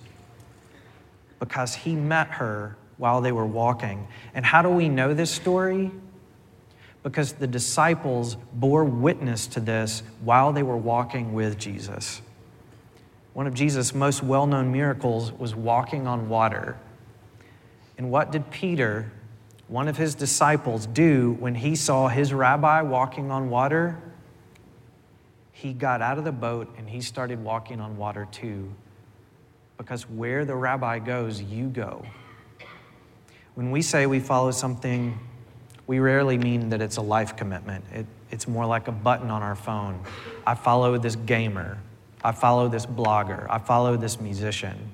Because 1.39 1.75
he 1.75 1.95
met 1.95 2.27
her 2.27 2.77
while 2.97 3.21
they 3.21 3.31
were 3.31 3.45
walking. 3.45 4.07
And 4.33 4.45
how 4.45 4.61
do 4.61 4.69
we 4.69 4.89
know 4.89 5.13
this 5.13 5.29
story? 5.29 5.91
Because 7.03 7.33
the 7.33 7.45
disciples 7.45 8.37
bore 8.53 8.83
witness 8.83 9.45
to 9.47 9.59
this 9.59 10.01
while 10.21 10.51
they 10.53 10.63
were 10.63 10.77
walking 10.77 11.33
with 11.33 11.59
Jesus. 11.59 12.21
One 13.33 13.45
of 13.45 13.53
Jesus' 13.53 13.93
most 13.93 14.23
well 14.23 14.47
known 14.47 14.71
miracles 14.71 15.31
was 15.33 15.53
walking 15.53 16.07
on 16.07 16.29
water. 16.29 16.77
And 17.97 18.09
what 18.09 18.31
did 18.31 18.49
Peter, 18.49 19.11
one 19.67 19.87
of 19.87 19.97
his 19.97 20.15
disciples, 20.15 20.87
do 20.87 21.35
when 21.39 21.53
he 21.53 21.75
saw 21.75 22.07
his 22.07 22.33
rabbi 22.33 22.81
walking 22.81 23.29
on 23.29 23.49
water? 23.49 24.01
He 25.65 25.73
got 25.73 25.99
out 25.99 26.19
of 26.19 26.25
the 26.25 26.31
boat 26.31 26.71
and 26.77 26.87
he 26.87 27.01
started 27.01 27.43
walking 27.43 27.81
on 27.81 27.97
water 27.97 28.27
too. 28.31 28.71
Because 29.79 30.07
where 30.07 30.45
the 30.45 30.53
rabbi 30.53 30.99
goes, 30.99 31.41
you 31.41 31.69
go. 31.69 32.05
When 33.55 33.71
we 33.71 33.81
say 33.81 34.05
we 34.05 34.19
follow 34.19 34.51
something, 34.51 35.17
we 35.87 35.97
rarely 35.97 36.37
mean 36.37 36.69
that 36.69 36.83
it's 36.83 36.97
a 36.97 37.01
life 37.01 37.35
commitment. 37.35 37.83
It, 37.91 38.05
it's 38.29 38.47
more 38.47 38.67
like 38.67 38.87
a 38.87 38.91
button 38.91 39.31
on 39.31 39.41
our 39.41 39.55
phone. 39.55 40.03
I 40.45 40.53
follow 40.53 40.99
this 40.99 41.15
gamer. 41.15 41.79
I 42.23 42.31
follow 42.31 42.67
this 42.67 42.85
blogger, 42.85 43.47
I 43.49 43.57
follow 43.57 43.97
this 43.97 44.21
musician. 44.21 44.93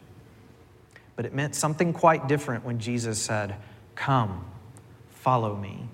But 1.17 1.25
it 1.25 1.33
meant 1.33 1.53
something 1.53 1.91
quite 1.91 2.29
different 2.29 2.63
when 2.63 2.79
Jesus 2.79 3.21
said, 3.21 3.57
Come, 3.95 4.45
follow 5.09 5.53
me. 5.53 5.89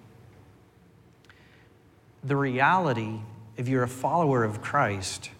The 2.23 2.35
reality, 2.35 3.21
if 3.57 3.67
you're 3.67 3.83
a 3.83 3.87
follower 3.87 4.43
of 4.43 4.61
Christ, 4.61 5.31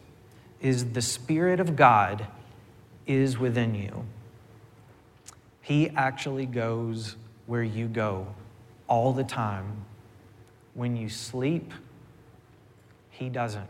is 0.59 0.93
the 0.93 1.01
Spirit 1.01 1.59
of 1.59 1.75
God 1.75 2.27
is 3.05 3.37
within 3.37 3.75
you. 3.75 4.05
He 5.61 5.89
actually 5.89 6.45
goes 6.45 7.15
where 7.45 7.63
you 7.63 7.87
go 7.87 8.27
all 8.87 9.13
the 9.13 9.23
time. 9.23 9.85
When 10.73 10.95
you 10.95 11.09
sleep, 11.09 11.71
He 13.09 13.29
doesn't. 13.29 13.69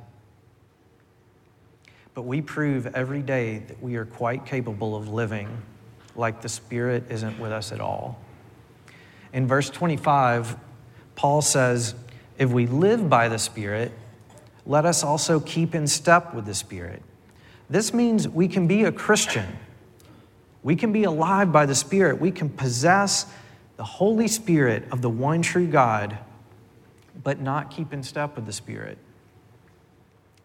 But 2.13 2.23
we 2.23 2.41
prove 2.41 2.87
every 2.87 3.21
day 3.21 3.59
that 3.59 3.81
we 3.81 3.95
are 3.95 4.05
quite 4.05 4.45
capable 4.45 4.95
of 4.95 5.09
living 5.09 5.61
like 6.15 6.41
the 6.41 6.49
Spirit 6.49 7.03
isn't 7.09 7.39
with 7.39 7.51
us 7.51 7.71
at 7.71 7.79
all. 7.79 8.19
In 9.33 9.45
verse 9.45 9.69
25, 9.69 10.55
Paul 11.15 11.41
says, 11.41 11.93
If 12.37 12.49
we 12.49 12.65
live 12.65 13.09
by 13.09 13.29
the 13.29 13.37
Spirit, 13.37 13.91
let 14.67 14.85
us 14.85 15.03
also 15.03 15.39
keep 15.39 15.73
in 15.73 15.87
step 15.87 16.33
with 16.33 16.45
the 16.45 16.53
Spirit. 16.53 17.01
This 17.69 17.93
means 17.93 18.27
we 18.27 18.47
can 18.47 18.67
be 18.67 18.83
a 18.83 18.91
Christian. 18.91 19.45
We 20.61 20.75
can 20.75 20.91
be 20.91 21.05
alive 21.05 21.51
by 21.53 21.65
the 21.65 21.73
Spirit. 21.73 22.19
We 22.19 22.31
can 22.31 22.49
possess 22.49 23.25
the 23.77 23.85
Holy 23.85 24.27
Spirit 24.27 24.83
of 24.91 25.01
the 25.01 25.09
one 25.09 25.41
true 25.41 25.67
God, 25.67 26.17
but 27.23 27.39
not 27.39 27.71
keep 27.71 27.93
in 27.93 28.03
step 28.03 28.35
with 28.35 28.45
the 28.45 28.53
Spirit. 28.53 28.97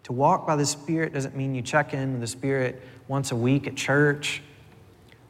To 0.05 0.13
walk 0.13 0.47
by 0.47 0.55
the 0.55 0.67
Spirit 0.67 1.13
doesn't 1.13 1.37
mean 1.37 1.55
you 1.55 1.63
check 1.63 1.93
in 1.93 2.13
with 2.13 2.21
the 2.21 2.27
Spirit 2.29 2.81
once 3.09 3.33
a 3.33 3.37
week 3.37 3.67
at 3.67 3.75
church 3.75 4.41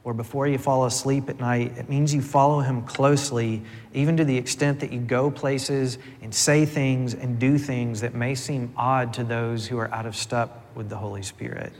or 0.04 0.14
before 0.14 0.48
you 0.48 0.58
fall 0.58 0.84
asleep 0.84 1.28
at 1.28 1.38
night. 1.38 1.78
It 1.78 1.88
means 1.88 2.12
you 2.12 2.22
follow 2.22 2.60
Him 2.60 2.82
closely, 2.82 3.62
even 3.94 4.16
to 4.16 4.24
the 4.24 4.36
extent 4.36 4.80
that 4.80 4.92
you 4.92 5.00
go 5.00 5.30
places 5.30 5.98
and 6.20 6.34
say 6.34 6.66
things 6.66 7.14
and 7.14 7.38
do 7.38 7.58
things 7.58 8.00
that 8.00 8.14
may 8.14 8.34
seem 8.34 8.72
odd 8.76 9.14
to 9.14 9.24
those 9.24 9.66
who 9.66 9.78
are 9.78 9.92
out 9.92 10.06
of 10.06 10.16
step 10.16 10.64
with 10.74 10.88
the 10.88 10.96
Holy 10.96 11.22
Spirit. 11.22 11.72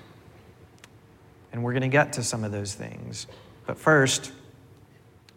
And 1.53 1.63
we're 1.63 1.73
going 1.73 1.83
to 1.83 1.89
get 1.89 2.15
to 2.15 2.23
some 2.23 2.45
of 2.45 2.53
those 2.53 2.75
things. 2.75 3.27
But 3.67 3.77
first, 3.77 4.33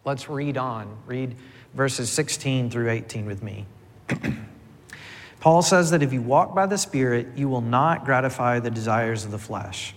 let's 0.05 0.29
read 0.29 0.57
on. 0.57 0.97
Read 1.07 1.35
verses 1.73 2.09
16 2.11 2.69
through 2.69 2.89
18 2.89 3.25
with 3.25 3.41
me. 3.43 3.65
Paul 5.39 5.61
says 5.61 5.91
that 5.91 6.01
if 6.01 6.13
you 6.13 6.21
walk 6.21 6.55
by 6.55 6.65
the 6.65 6.77
Spirit, 6.77 7.27
you 7.35 7.49
will 7.49 7.61
not 7.61 8.05
gratify 8.05 8.59
the 8.59 8.71
desires 8.71 9.25
of 9.25 9.31
the 9.31 9.37
flesh. 9.37 9.93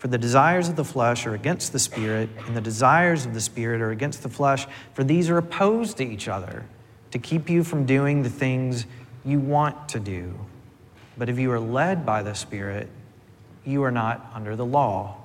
For 0.00 0.08
the 0.08 0.16
desires 0.16 0.70
of 0.70 0.76
the 0.76 0.84
flesh 0.84 1.26
are 1.26 1.34
against 1.34 1.74
the 1.74 1.78
Spirit, 1.78 2.30
and 2.46 2.56
the 2.56 2.62
desires 2.62 3.26
of 3.26 3.34
the 3.34 3.40
Spirit 3.40 3.82
are 3.82 3.90
against 3.90 4.22
the 4.22 4.30
flesh, 4.30 4.66
for 4.94 5.04
these 5.04 5.28
are 5.28 5.36
opposed 5.36 5.98
to 5.98 6.04
each 6.04 6.26
other 6.26 6.64
to 7.10 7.18
keep 7.18 7.50
you 7.50 7.62
from 7.62 7.84
doing 7.84 8.22
the 8.22 8.30
things 8.30 8.86
you 9.26 9.38
want 9.38 9.90
to 9.90 10.00
do. 10.00 10.34
But 11.18 11.28
if 11.28 11.38
you 11.38 11.52
are 11.52 11.60
led 11.60 12.06
by 12.06 12.22
the 12.22 12.34
Spirit, 12.34 12.88
you 13.66 13.82
are 13.82 13.90
not 13.90 14.30
under 14.32 14.56
the 14.56 14.64
law. 14.64 15.16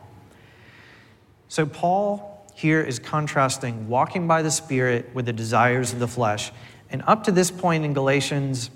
So, 1.48 1.66
Paul 1.66 2.46
here 2.54 2.82
is 2.82 3.00
contrasting 3.00 3.88
walking 3.88 4.28
by 4.28 4.42
the 4.42 4.52
Spirit 4.52 5.10
with 5.16 5.26
the 5.26 5.34
desires 5.34 5.94
of 5.94 6.00
the 6.00 6.08
flesh. 6.10 6.52
And 6.90 7.02
up 7.08 7.24
to 7.24 7.32
this 7.32 7.50
point 7.50 7.86
in 7.86 7.94
Galatians, 7.94 8.72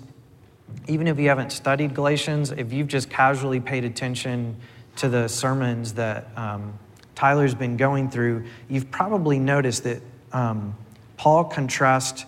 even 0.88 1.06
if 1.08 1.18
you 1.18 1.28
haven't 1.28 1.52
studied 1.52 1.94
Galatians, 1.94 2.52
if 2.52 2.72
you've 2.72 2.88
just 2.88 3.10
casually 3.10 3.60
paid 3.60 3.84
attention 3.84 4.56
to 5.00 5.08
the 5.08 5.28
sermons 5.28 5.94
that 5.94 6.28
um, 6.36 6.78
Tyler's 7.14 7.54
been 7.54 7.78
going 7.78 8.10
through, 8.10 8.44
you've 8.68 8.90
probably 8.90 9.38
noticed 9.38 9.84
that 9.84 10.02
um, 10.30 10.76
Paul 11.16 11.44
contrasts 11.44 12.26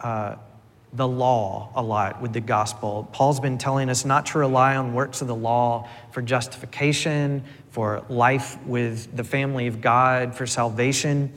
uh, 0.00 0.36
the 0.94 1.06
law 1.06 1.70
a 1.74 1.82
lot 1.82 2.22
with 2.22 2.32
the 2.32 2.40
gospel. 2.40 3.08
Paul's 3.12 3.40
been 3.40 3.58
telling 3.58 3.90
us 3.90 4.06
not 4.06 4.24
to 4.26 4.38
rely 4.38 4.74
on 4.74 4.94
works 4.94 5.20
of 5.20 5.28
the 5.28 5.34
law 5.34 5.86
for 6.12 6.22
justification, 6.22 7.44
for 7.72 8.02
life 8.08 8.56
with 8.64 9.14
the 9.14 9.24
family 9.24 9.66
of 9.66 9.82
God, 9.82 10.34
for 10.34 10.46
salvation. 10.46 11.30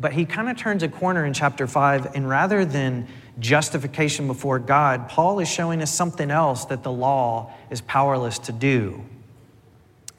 But 0.00 0.14
he 0.14 0.24
kind 0.24 0.48
of 0.48 0.56
turns 0.56 0.82
a 0.82 0.88
corner 0.88 1.26
in 1.26 1.34
chapter 1.34 1.66
5, 1.66 2.14
and 2.14 2.26
rather 2.26 2.64
than 2.64 3.06
justification 3.38 4.28
before 4.28 4.60
God, 4.60 5.10
Paul 5.10 5.40
is 5.40 5.48
showing 5.48 5.82
us 5.82 5.92
something 5.92 6.30
else 6.30 6.64
that 6.66 6.82
the 6.82 6.92
law 6.92 7.52
is 7.68 7.82
powerless 7.82 8.38
to 8.40 8.52
do. 8.52 9.04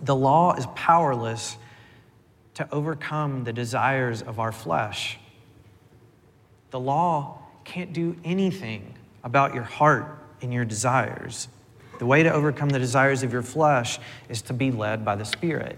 The 0.05 0.15
law 0.15 0.53
is 0.53 0.67
powerless 0.75 1.57
to 2.53 2.71
overcome 2.71 3.43
the 3.43 3.51
desires 3.51 4.21
of 4.21 4.39
our 4.39 4.51
flesh. 4.51 5.17
The 6.69 6.79
law 6.79 7.39
can't 7.63 7.91
do 7.91 8.15
anything 8.24 8.93
about 9.24 9.55
your 9.55 9.63
heart 9.63 10.19
and 10.41 10.53
your 10.53 10.63
desires. 10.63 11.47
The 11.97 12.05
way 12.05 12.21
to 12.21 12.31
overcome 12.31 12.69
the 12.69 12.77
desires 12.77 13.24
of 13.24 13.33
your 13.33 13.41
flesh 13.41 13.97
is 14.29 14.43
to 14.43 14.53
be 14.53 14.69
led 14.69 15.03
by 15.03 15.15
the 15.15 15.25
Spirit. 15.25 15.77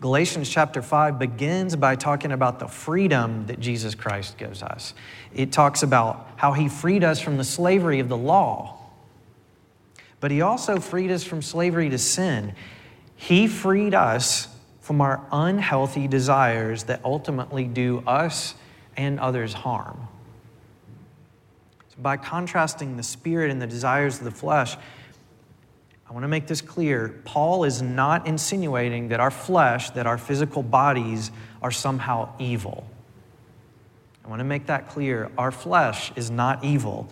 Galatians 0.00 0.48
chapter 0.48 0.80
5 0.80 1.18
begins 1.18 1.76
by 1.76 1.96
talking 1.96 2.32
about 2.32 2.58
the 2.58 2.68
freedom 2.68 3.46
that 3.46 3.60
Jesus 3.60 3.94
Christ 3.94 4.38
gives 4.38 4.62
us. 4.62 4.94
It 5.34 5.52
talks 5.52 5.82
about 5.82 6.28
how 6.36 6.52
he 6.52 6.68
freed 6.68 7.04
us 7.04 7.20
from 7.20 7.36
the 7.36 7.44
slavery 7.44 8.00
of 8.00 8.08
the 8.08 8.16
law, 8.16 8.83
but 10.24 10.30
he 10.30 10.40
also 10.40 10.80
freed 10.80 11.10
us 11.10 11.22
from 11.22 11.42
slavery 11.42 11.90
to 11.90 11.98
sin. 11.98 12.54
He 13.14 13.46
freed 13.46 13.92
us 13.92 14.48
from 14.80 15.02
our 15.02 15.20
unhealthy 15.30 16.08
desires 16.08 16.84
that 16.84 17.04
ultimately 17.04 17.64
do 17.64 18.02
us 18.06 18.54
and 18.96 19.20
others 19.20 19.52
harm. 19.52 20.08
So 21.90 21.96
by 21.98 22.16
contrasting 22.16 22.96
the 22.96 23.02
spirit 23.02 23.50
and 23.50 23.60
the 23.60 23.66
desires 23.66 24.16
of 24.16 24.24
the 24.24 24.30
flesh, 24.30 24.78
I 26.08 26.12
want 26.14 26.24
to 26.24 26.28
make 26.28 26.46
this 26.46 26.62
clear. 26.62 27.20
Paul 27.26 27.64
is 27.64 27.82
not 27.82 28.26
insinuating 28.26 29.08
that 29.08 29.20
our 29.20 29.30
flesh, 29.30 29.90
that 29.90 30.06
our 30.06 30.16
physical 30.16 30.62
bodies 30.62 31.32
are 31.60 31.70
somehow 31.70 32.30
evil. 32.38 32.86
I 34.24 34.28
want 34.28 34.40
to 34.40 34.44
make 34.44 34.68
that 34.68 34.88
clear. 34.88 35.30
Our 35.36 35.50
flesh 35.50 36.12
is 36.16 36.30
not 36.30 36.64
evil. 36.64 37.10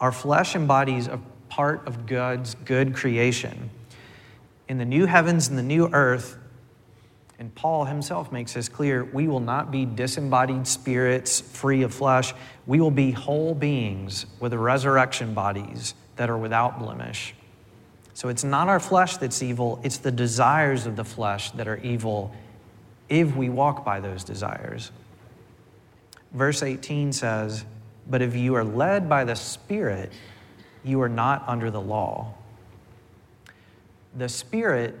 Our 0.00 0.12
flesh 0.12 0.54
embodies 0.54 1.06
a 1.06 1.18
part 1.50 1.86
of 1.86 2.06
God's 2.06 2.54
good 2.64 2.94
creation. 2.94 3.68
In 4.68 4.78
the 4.78 4.84
new 4.84 5.04
heavens 5.04 5.48
and 5.48 5.58
the 5.58 5.62
new 5.62 5.88
earth, 5.92 6.38
and 7.38 7.54
Paul 7.54 7.86
himself 7.86 8.30
makes 8.30 8.52
this 8.52 8.68
clear 8.68 9.04
we 9.04 9.26
will 9.26 9.40
not 9.40 9.70
be 9.70 9.84
disembodied 9.84 10.66
spirits 10.66 11.40
free 11.40 11.82
of 11.82 11.92
flesh. 11.92 12.34
We 12.66 12.80
will 12.80 12.90
be 12.90 13.10
whole 13.10 13.54
beings 13.54 14.26
with 14.38 14.52
resurrection 14.54 15.34
bodies 15.34 15.94
that 16.16 16.28
are 16.28 16.38
without 16.38 16.78
blemish. 16.78 17.34
So 18.12 18.28
it's 18.28 18.44
not 18.44 18.68
our 18.68 18.78
flesh 18.78 19.16
that's 19.16 19.42
evil, 19.42 19.80
it's 19.82 19.96
the 19.96 20.12
desires 20.12 20.84
of 20.84 20.96
the 20.96 21.04
flesh 21.04 21.50
that 21.52 21.66
are 21.66 21.78
evil 21.78 22.34
if 23.08 23.34
we 23.34 23.48
walk 23.48 23.84
by 23.84 24.00
those 24.00 24.22
desires. 24.22 24.92
Verse 26.32 26.62
18 26.62 27.14
says, 27.14 27.64
But 28.06 28.20
if 28.20 28.36
you 28.36 28.54
are 28.54 28.64
led 28.64 29.08
by 29.08 29.24
the 29.24 29.34
Spirit, 29.34 30.12
you 30.84 31.00
are 31.02 31.08
not 31.08 31.44
under 31.46 31.70
the 31.70 31.80
law. 31.80 32.34
The 34.16 34.28
Spirit 34.28 34.98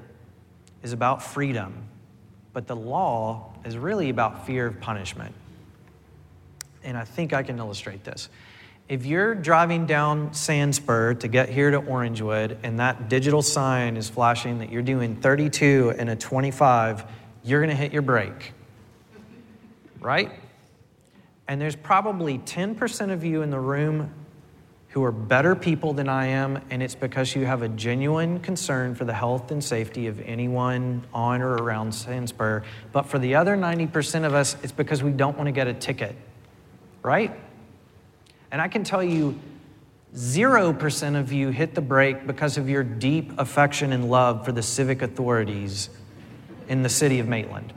is 0.82 0.92
about 0.92 1.22
freedom, 1.22 1.88
but 2.52 2.66
the 2.66 2.76
law 2.76 3.52
is 3.64 3.76
really 3.76 4.10
about 4.10 4.46
fear 4.46 4.66
of 4.66 4.80
punishment. 4.80 5.34
And 6.82 6.96
I 6.96 7.04
think 7.04 7.32
I 7.32 7.42
can 7.42 7.58
illustrate 7.58 8.04
this 8.04 8.28
if 8.90 9.06
you're 9.06 9.36
driving 9.36 9.86
down 9.86 10.30
Sandspur 10.30 11.20
to 11.20 11.28
get 11.28 11.48
here 11.48 11.70
to 11.70 11.80
Orangewood 11.80 12.56
and 12.64 12.80
that 12.80 13.08
digital 13.08 13.40
sign 13.40 13.96
is 13.96 14.08
flashing 14.08 14.58
that 14.58 14.72
you're 14.72 14.82
doing 14.82 15.14
32 15.14 15.94
and 15.96 16.10
a 16.10 16.16
25, 16.16 17.04
you're 17.44 17.60
going 17.60 17.70
to 17.70 17.76
hit 17.76 17.92
your 17.92 18.02
brake. 18.02 18.52
Right? 20.00 20.32
And 21.46 21.60
there's 21.60 21.76
probably 21.76 22.38
10% 22.38 23.12
of 23.12 23.22
you 23.22 23.42
in 23.42 23.50
the 23.50 23.60
room 23.60 24.12
who 24.90 25.04
are 25.04 25.12
better 25.12 25.54
people 25.54 25.92
than 25.92 26.08
I 26.08 26.26
am, 26.26 26.60
and 26.68 26.82
it's 26.82 26.96
because 26.96 27.34
you 27.36 27.46
have 27.46 27.62
a 27.62 27.68
genuine 27.68 28.40
concern 28.40 28.94
for 28.96 29.04
the 29.04 29.14
health 29.14 29.52
and 29.52 29.62
safety 29.62 30.08
of 30.08 30.20
anyone 30.20 31.06
on 31.14 31.42
or 31.42 31.54
around 31.54 31.92
Sandspur. 31.92 32.64
But 32.92 33.06
for 33.06 33.18
the 33.18 33.36
other 33.36 33.56
90% 33.56 34.24
of 34.24 34.34
us, 34.34 34.56
it's 34.64 34.72
because 34.72 35.02
we 35.02 35.12
don't 35.12 35.36
want 35.36 35.46
to 35.46 35.52
get 35.52 35.68
a 35.68 35.74
ticket. 35.74 36.16
Right? 37.02 37.32
And 38.50 38.60
I 38.60 38.66
can 38.66 38.82
tell 38.82 39.02
you, 39.02 39.38
0% 40.14 41.20
of 41.20 41.32
you 41.32 41.50
hit 41.50 41.76
the 41.76 41.80
brake 41.80 42.26
because 42.26 42.58
of 42.58 42.68
your 42.68 42.82
deep 42.82 43.32
affection 43.38 43.92
and 43.92 44.10
love 44.10 44.44
for 44.44 44.50
the 44.50 44.62
civic 44.62 45.02
authorities 45.02 45.88
in 46.68 46.82
the 46.82 46.88
city 46.88 47.20
of 47.20 47.28
Maitland. 47.28 47.72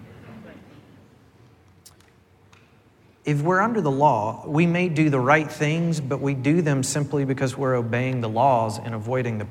If 3.26 3.42
we're 3.42 3.62
under 3.62 3.80
the 3.80 3.92
law, 3.92 4.44
we 4.46 4.66
may 4.66 4.90
do 4.90 5.10
the 5.10 5.20
right 5.20 5.50
things, 5.50 6.02
but 6.02 6.20
we 6.20 6.34
do 6.34 6.62
them 6.62 6.84
simply 6.84 7.24
because 7.24 7.58
we're 7.58 7.76
obeying 7.76 8.22
the 8.22 8.30
laws 8.30 8.78
and 8.78 8.94
avoiding 8.94 9.38
the 9.38 9.48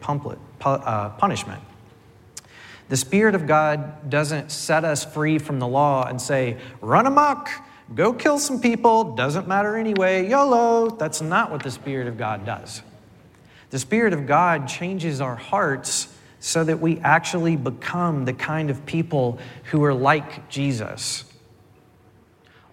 uh, 0.64 1.08
punishment. 1.10 1.62
The 2.90 2.96
Spirit 2.98 3.34
of 3.34 3.46
God 3.46 4.10
doesn't 4.10 4.50
set 4.50 4.84
us 4.84 5.04
free 5.04 5.38
from 5.38 5.58
the 5.58 5.66
law 5.66 6.06
and 6.06 6.20
say, 6.20 6.58
run 6.82 7.06
amok, 7.06 7.48
Go 7.94 8.12
kill 8.12 8.38
some 8.38 8.60
people, 8.60 9.14
doesn't 9.14 9.46
matter 9.46 9.76
anyway, 9.76 10.28
YOLO. 10.28 10.90
That's 10.90 11.20
not 11.20 11.50
what 11.50 11.62
the 11.62 11.70
Spirit 11.70 12.06
of 12.06 12.16
God 12.16 12.46
does. 12.46 12.82
The 13.70 13.78
Spirit 13.78 14.12
of 14.12 14.26
God 14.26 14.66
changes 14.66 15.20
our 15.20 15.36
hearts 15.36 16.08
so 16.40 16.64
that 16.64 16.80
we 16.80 16.98
actually 17.00 17.56
become 17.56 18.24
the 18.24 18.32
kind 18.32 18.70
of 18.70 18.86
people 18.86 19.38
who 19.64 19.84
are 19.84 19.92
like 19.92 20.48
Jesus. 20.48 21.24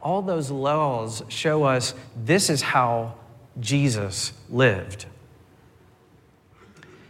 All 0.01 0.21
those 0.21 0.49
laws 0.49 1.23
show 1.27 1.63
us 1.63 1.93
this 2.15 2.49
is 2.49 2.61
how 2.61 3.15
Jesus 3.59 4.33
lived. 4.49 5.05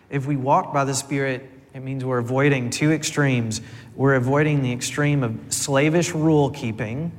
If 0.10 0.25
we 0.25 0.36
walk 0.36 0.73
by 0.73 0.86
the 0.86 0.95
Spirit, 0.95 1.49
it 1.73 1.82
means 1.82 2.04
we're 2.04 2.17
avoiding 2.17 2.71
two 2.71 2.91
extremes. 2.91 3.62
We're 3.95 4.15
avoiding 4.15 4.63
the 4.63 4.71
extreme 4.71 5.23
of 5.23 5.38
slavish 5.49 6.13
rule 6.13 6.49
keeping 6.49 7.12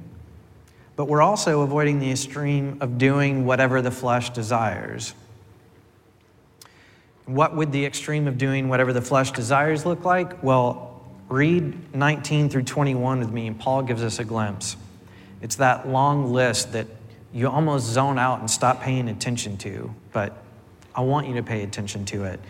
but 1.01 1.07
we're 1.07 1.23
also 1.23 1.63
avoiding 1.63 1.99
the 1.99 2.11
extreme 2.11 2.77
of 2.83 2.99
doing 2.99 3.47
whatever 3.47 3.81
the 3.81 3.91
flesh 3.91 4.29
desires. 4.29 5.15
What 7.25 7.57
would 7.57 7.73
the 7.73 7.87
extreme 7.87 8.29
of 8.29 8.37
doing 8.37 8.69
whatever 8.69 8.93
the 8.93 9.01
flesh 9.01 9.31
desires 9.31 9.87
look 9.87 10.05
like? 10.05 10.43
Well, 10.43 11.03
read 11.31 11.95
19 11.95 12.51
through 12.51 12.65
21 12.65 13.21
with 13.21 13.33
me, 13.33 13.47
and 13.47 13.59
Paul 13.59 13.81
gives 13.81 14.03
us 14.03 14.19
a 14.19 14.25
glimpse. 14.25 14.77
It's 15.41 15.57
that 15.57 15.89
long 15.89 16.33
list 16.33 16.73
that 16.73 16.87
you 17.33 17.49
almost 17.49 17.87
zone 17.87 18.19
out 18.19 18.41
and 18.41 18.51
stop 18.51 18.81
paying 18.81 19.09
attention 19.09 19.57
to, 19.59 19.95
but 20.13 20.43
I 20.95 21.03
want 21.03 21.29
you 21.29 21.35
to 21.35 21.43
pay 21.43 21.63
attention 21.63 22.05
to 22.07 22.25
it. 22.25 22.41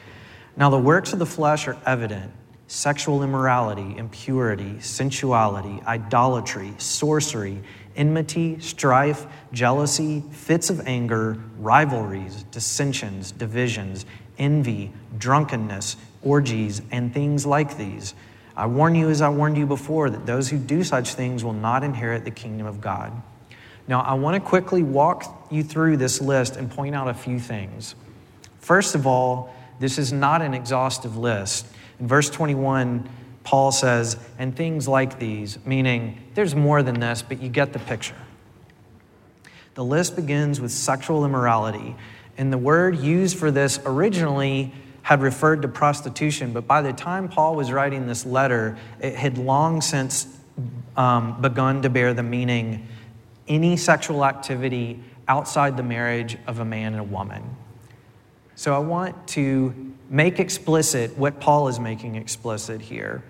Now, 0.57 0.71
the 0.71 0.79
works 0.79 1.13
of 1.13 1.19
the 1.19 1.27
flesh 1.27 1.69
are 1.69 1.77
evident 1.87 2.33
sexual 2.67 3.25
immorality, 3.25 3.97
impurity, 3.97 4.81
sensuality, 4.81 5.83
idolatry, 5.87 6.73
sorcery 6.79 7.61
enmity, 7.97 8.59
strife, 8.61 9.27
jealousy, 9.53 10.23
fits 10.31 10.71
of 10.71 10.87
anger, 10.87 11.37
rivalries, 11.59 12.45
dissensions, 12.45 13.33
divisions, 13.33 14.07
envy, 14.39 14.93
drunkenness, 15.19 15.97
orgies, 16.23 16.83
and 16.91 17.13
things 17.13 17.45
like 17.45 17.77
these. 17.77 18.15
I 18.61 18.67
warn 18.67 18.95
you, 18.95 19.09
as 19.09 19.23
I 19.23 19.31
warned 19.31 19.57
you 19.57 19.65
before, 19.65 20.11
that 20.11 20.27
those 20.27 20.51
who 20.51 20.59
do 20.59 20.85
such 20.85 21.15
things 21.15 21.43
will 21.43 21.55
not 21.55 21.83
inherit 21.83 22.27
the 22.27 22.31
kingdom 22.31 22.67
of 22.67 22.83
God. 22.83 23.11
Now, 23.89 24.03
I 24.03 24.13
want 24.13 24.35
to 24.35 24.41
quickly 24.47 24.83
walk 24.83 25.49
you 25.51 25.65
through 25.65 25.97
this 25.97 26.21
list 26.21 26.57
and 26.57 26.71
point 26.71 26.95
out 26.95 27.09
a 27.09 27.15
few 27.15 27.41
things. 27.41 27.95
First 28.59 28.95
of 28.95 29.07
all, 29.07 29.55
this 29.79 29.97
is 29.97 30.13
not 30.13 30.43
an 30.43 30.53
exhaustive 30.53 31.17
list. 31.17 31.69
In 32.01 32.07
verse 32.07 32.29
21, 32.29 33.09
Paul 33.45 33.73
says, 33.73 34.19
and 34.39 34.55
things 34.55 34.87
like 34.87 35.19
these, 35.19 35.59
meaning 35.65 36.21
there's 36.35 36.55
more 36.55 36.83
than 36.83 37.01
this, 37.01 37.23
but 37.23 37.41
you 37.41 37.49
get 37.49 37.73
the 37.73 37.79
picture. 37.79 38.15
The 39.73 39.85
list 39.85 40.17
begins 40.17 40.61
with 40.61 40.71
sexual 40.71 41.25
immorality, 41.25 41.97
and 42.37 42.53
the 42.53 42.59
word 42.59 42.99
used 42.99 43.39
for 43.39 43.51
this 43.51 43.81
originally 43.87 44.75
had 45.11 45.23
referred 45.23 45.61
to 45.61 45.67
prostitution, 45.67 46.53
but 46.53 46.69
by 46.69 46.81
the 46.81 46.93
time 46.93 47.29
Paul 47.29 47.57
was 47.57 47.73
writing 47.73 48.07
this 48.07 48.25
letter, 48.25 48.79
it 49.01 49.17
had 49.17 49.39
long 49.39 49.81
since 49.81 50.29
um, 50.97 51.41
begun 51.41 51.83
to 51.83 51.91
bear 51.91 52.15
the 52.15 52.23
meaning 52.23 52.87
any 53.49 53.77
sexual 53.77 54.25
activity 54.25 55.03
outside 55.27 55.77
the 55.77 55.83
marriage 55.83 56.39
of 56.47 56.61
a 56.61 56.65
man 56.65 56.93
and 56.93 57.01
a 57.01 57.05
woman. 57.05 57.43
So 58.55 58.73
I 58.73 58.79
want 58.79 59.27
to 59.31 59.75
make 60.09 60.39
explicit 60.39 61.19
what 61.19 61.41
Paul 61.41 61.67
is 61.67 61.81
making 61.81 62.15
explicit 62.15 62.81
here. 62.81 63.25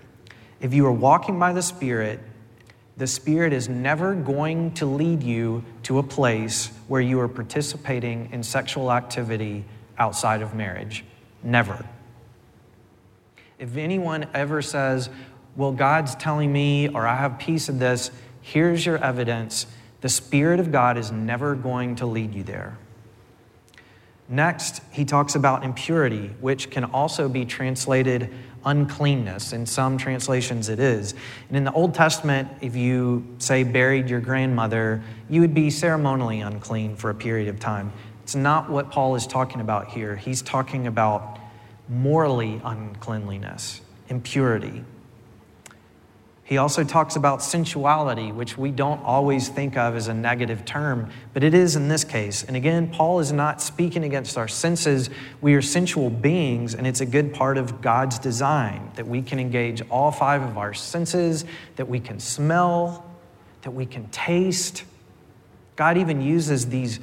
If 0.61 0.75
you 0.75 0.85
are 0.85 0.93
walking 0.93 1.39
by 1.39 1.55
the 1.55 1.63
Spirit, 1.63 2.21
the 2.99 3.07
Spirit 3.07 3.55
is 3.55 3.71
never 3.71 4.15
going 4.15 4.75
to 4.75 4.85
lead 4.85 5.23
you 5.23 5.65
to 5.85 5.99
a 5.99 6.03
place 6.03 6.73
where 6.89 7.01
you 7.01 7.19
are 7.21 7.29
participating 7.29 8.29
in 8.33 8.43
sexual 8.43 8.93
activity 8.93 9.65
outside 9.97 10.43
of 10.43 10.55
marriage. 10.55 11.05
Never. 11.43 11.85
If 13.59 13.77
anyone 13.77 14.27
ever 14.35 14.63
says, 14.63 15.11
Well, 15.57 15.73
God's 15.73 16.15
telling 16.15 16.53
me, 16.53 16.89
or 16.89 17.07
I 17.07 17.17
have 17.17 17.39
peace 17.39 17.69
in 17.69 17.79
this, 17.79 18.11
here's 18.41 18.85
your 18.85 18.99
evidence. 18.99 19.67
The 20.01 20.09
Spirit 20.09 20.61
of 20.61 20.73
God 20.73 20.97
is 20.97 21.13
never 21.13 21.55
going 21.55 21.97
to 21.97 22.07
lead 22.07 22.35
you 22.35 22.43
there. 22.43 22.79
Next, 24.29 24.81
he 24.93 25.05
talks 25.05 25.35
about 25.35 25.65
impurity, 25.65 26.29
which 26.41 26.71
can 26.71 26.85
also 26.85 27.29
be 27.29 27.45
translated 27.45 28.33
uncleanness. 28.65 29.53
In 29.53 29.67
some 29.67 29.99
translations, 29.99 30.69
it 30.69 30.79
is. 30.79 31.15
And 31.49 31.57
in 31.57 31.65
the 31.65 31.73
Old 31.73 31.95
Testament, 31.95 32.49
if 32.61 32.77
you, 32.77 33.27
say, 33.39 33.65
buried 33.65 34.09
your 34.09 34.21
grandmother, 34.21 35.03
you 35.29 35.41
would 35.41 35.55
be 35.55 35.69
ceremonially 35.71 36.41
unclean 36.41 36.97
for 36.97 37.11
a 37.11 37.15
period 37.15 37.49
of 37.49 37.59
time. 37.59 37.93
It's 38.31 38.37
not 38.37 38.71
what 38.71 38.93
Paul 38.93 39.17
is 39.17 39.27
talking 39.27 39.61
about 39.61 39.89
here. 39.89 40.15
He's 40.15 40.41
talking 40.41 40.87
about 40.87 41.41
morally 41.89 42.61
uncleanliness, 42.63 43.81
impurity. 44.09 44.85
He 46.45 46.57
also 46.57 46.85
talks 46.85 47.17
about 47.17 47.43
sensuality, 47.43 48.31
which 48.31 48.57
we 48.57 48.71
don't 48.71 49.03
always 49.03 49.49
think 49.49 49.77
of 49.77 49.97
as 49.97 50.07
a 50.07 50.15
negative 50.15 50.65
term, 50.65 51.11
but 51.35 51.43
it 51.43 51.55
is 51.55 51.75
in 51.75 51.89
this 51.89 52.05
case. 52.05 52.45
And 52.45 52.55
again, 52.57 52.93
Paul 52.93 53.19
is 53.19 53.33
not 53.33 53.61
speaking 53.61 54.05
against 54.05 54.39
our 54.39 54.47
senses. 54.47 55.11
We 55.41 55.55
are 55.55 55.63
sensual 55.63 56.09
beings, 56.09 56.77
and 56.77 56.87
it's 56.87 57.01
a 57.01 57.07
good 57.07 57.35
part 57.35 57.59
of 57.59 57.81
God's 57.83 58.21
design 58.21 58.93
that 58.95 59.09
we 59.09 59.23
can 59.23 59.41
engage 59.41 59.83
all 59.91 60.13
five 60.13 60.41
of 60.43 60.57
our 60.57 60.73
senses, 60.73 61.45
that 61.75 61.89
we 61.89 61.99
can 61.99 62.21
smell, 62.21 63.05
that 63.63 63.73
we 63.73 63.87
can 63.87 64.09
taste. 64.11 64.85
God 65.75 65.99
even 65.99 66.21
uses 66.21 66.69
these 66.69 67.01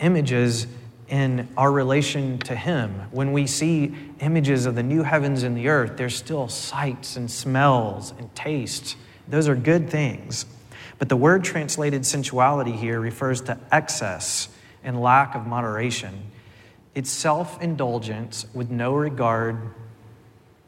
images 0.00 0.66
in 1.08 1.48
our 1.56 1.70
relation 1.70 2.38
to 2.38 2.54
Him. 2.54 3.02
When 3.10 3.32
we 3.32 3.46
see 3.46 3.94
images 4.20 4.66
of 4.66 4.74
the 4.74 4.82
new 4.82 5.02
heavens 5.02 5.42
and 5.42 5.56
the 5.56 5.68
earth, 5.68 5.96
there's 5.96 6.16
still 6.16 6.48
sights 6.48 7.16
and 7.16 7.30
smells 7.30 8.12
and 8.18 8.34
tastes. 8.34 8.96
Those 9.28 9.48
are 9.48 9.56
good 9.56 9.90
things. 9.90 10.46
But 10.98 11.08
the 11.08 11.16
word 11.16 11.44
translated 11.44 12.04
sensuality 12.04 12.72
here 12.72 13.00
refers 13.00 13.40
to 13.42 13.58
excess 13.72 14.48
and 14.84 15.00
lack 15.00 15.34
of 15.34 15.46
moderation. 15.46 16.30
It's 16.94 17.10
self 17.10 17.60
indulgence 17.62 18.46
with 18.54 18.70
no 18.70 18.94
regard 18.94 19.56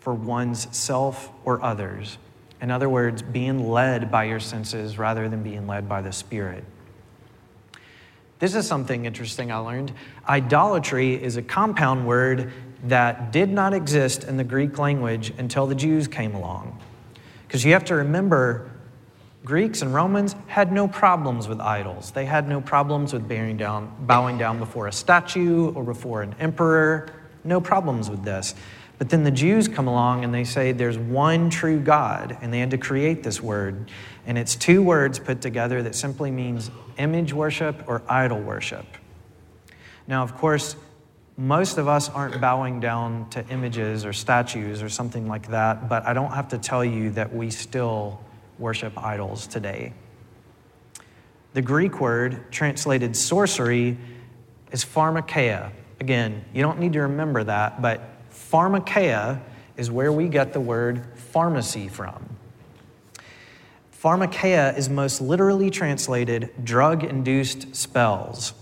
for 0.01 0.15
one's 0.15 0.75
self 0.77 1.31
or 1.45 1.63
others. 1.63 2.19
In 2.61 2.71
other 2.71 2.89
words, 2.89 3.23
being 3.23 3.71
led 3.71 4.11
by 4.11 4.25
your 4.25 4.41
senses 4.41 4.99
rather 4.99 5.29
than 5.29 5.43
being 5.43 5.67
led 5.67 5.89
by 5.89 6.01
the 6.01 6.13
Spirit. 6.13 6.65
This 8.43 8.57
is 8.57 8.67
something 8.67 9.05
interesting 9.05 9.53
I 9.53 9.59
learned. 9.59 9.93
Idolatry 10.29 11.15
is 11.15 11.37
a 11.37 11.43
compound 11.43 12.09
word 12.09 12.51
that 12.83 13.31
did 13.31 13.49
not 13.49 13.73
exist 13.73 14.25
in 14.25 14.37
the 14.37 14.43
Greek 14.43 14.79
language 14.79 15.33
until 15.39 15.69
the 15.69 15.77
Jews 15.77 16.09
came 16.09 16.35
along. 16.35 16.77
Because 17.47 17.65
you 17.65 17.73
have 17.75 17.85
to 17.85 17.95
remember, 17.95 18.69
Greeks 19.45 19.81
and 19.81 19.95
Romans 19.95 20.35
had 20.49 20.73
no 20.73 20.89
problems 20.89 21.47
with 21.47 21.61
idols. 21.61 22.11
They 22.11 22.25
had 22.25 22.49
no 22.49 22.61
problems 22.61 23.13
with 23.13 23.29
bowing 23.29 23.59
down, 23.59 23.95
bowing 24.01 24.39
down 24.39 24.59
before 24.59 24.89
a 24.89 24.93
statue 24.93 25.71
or 25.75 25.85
before 25.85 26.23
an 26.23 26.35
emperor. 26.41 27.11
No 27.45 27.61
problems 27.61 28.11
with 28.11 28.25
this. 28.25 28.57
But 29.03 29.09
then 29.09 29.25
the 29.25 29.33
Jews 29.33 29.67
come 29.67 29.89
along 29.89 30.23
and 30.23 30.33
they 30.33 30.45
say 30.45 30.71
there's 30.71 30.97
one 30.97 31.51
true 31.51 31.81
God, 31.81 32.39
and 32.41 32.55
they 32.55 32.61
had 32.61 32.71
to 32.71 32.79
create 32.79 33.25
this 33.25 33.43
word. 33.43 33.91
And 34.27 34.39
it's 34.39 34.55
two 34.55 34.81
words 34.81 35.19
put 35.19 35.41
together 35.41 35.83
that 35.83 35.97
simply 35.97 36.31
means 36.31 36.71
image 36.99 37.33
worship 37.33 37.83
or 37.89 38.03
idol 38.09 38.39
worship. 38.39 38.87
Now, 40.07 40.23
of 40.23 40.37
course, 40.37 40.77
most 41.37 41.79
of 41.79 41.89
us 41.89 42.11
aren't 42.11 42.41
bowing 42.41 42.79
down 42.79 43.29
to 43.31 43.45
images 43.49 44.05
or 44.05 44.13
statues 44.13 44.85
or 44.85 44.89
something 44.89 45.27
like 45.27 45.49
that, 45.49 45.89
but 45.89 46.07
I 46.07 46.13
don't 46.13 46.31
have 46.31 46.47
to 46.51 46.59
tell 46.59 46.85
you 46.85 47.11
that 47.11 47.35
we 47.35 47.51
still 47.51 48.21
worship 48.61 48.97
idols 48.97 49.49
today. 49.49 49.95
The 51.55 51.63
Greek 51.63 52.01
word 52.01 52.53
translated 52.53 53.17
sorcery 53.17 53.99
is 54.71 54.85
pharmakeia. 54.85 55.73
Again, 55.99 56.45
you 56.55 56.63
don't 56.63 56.79
need 56.79 56.93
to 56.93 57.01
remember 57.01 57.43
that, 57.43 57.83
but 57.83 58.12
pharmakeia 58.33 59.41
is 59.77 59.91
where 59.91 60.13
we 60.13 60.29
get 60.29 60.53
the 60.53 60.61
word 60.61 61.07
pharmacy 61.15 61.89
from. 61.89 62.29
Pharmakeia 64.03 64.77
is 64.77 64.89
most 64.89 65.21
literally 65.21 65.71
translated 65.71 66.51
drug 66.65 67.05
induced 67.05 67.77
spells. 67.77 68.53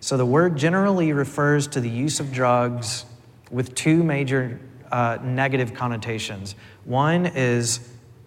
So 0.00 0.16
the 0.16 0.26
word 0.26 0.56
generally 0.56 1.12
refers 1.12 1.68
to 1.68 1.80
the 1.80 1.88
use 1.88 2.20
of 2.20 2.32
drugs 2.32 3.04
with 3.50 3.74
two 3.74 4.02
major 4.02 4.60
uh, 4.90 5.18
negative 5.22 5.74
connotations. 5.74 6.54
One 6.84 7.26
is 7.26 7.80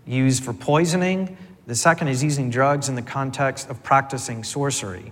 used 0.06 0.44
for 0.44 0.54
poisoning, 0.54 1.38
the 1.68 1.76
second 1.76 2.08
is 2.08 2.24
using 2.24 2.50
drugs 2.50 2.90
in 2.90 2.96
the 2.96 3.02
context 3.02 3.70
of 3.70 3.84
practicing 3.84 4.44
sorcery. 4.44 5.12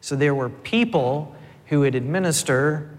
So 0.00 0.16
there 0.16 0.34
were 0.34 0.48
people 0.48 1.34
who 1.66 1.80
would 1.80 1.94
administer 1.94 2.89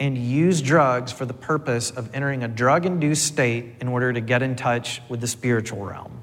and 0.00 0.18
use 0.18 0.60
drugs 0.60 1.12
for 1.12 1.26
the 1.26 1.34
purpose 1.34 1.92
of 1.92 2.12
entering 2.14 2.42
a 2.42 2.48
drug 2.48 2.86
induced 2.86 3.26
state 3.26 3.76
in 3.80 3.86
order 3.86 4.12
to 4.12 4.20
get 4.20 4.42
in 4.42 4.56
touch 4.56 5.00
with 5.08 5.20
the 5.20 5.28
spiritual 5.28 5.84
realm 5.84 6.20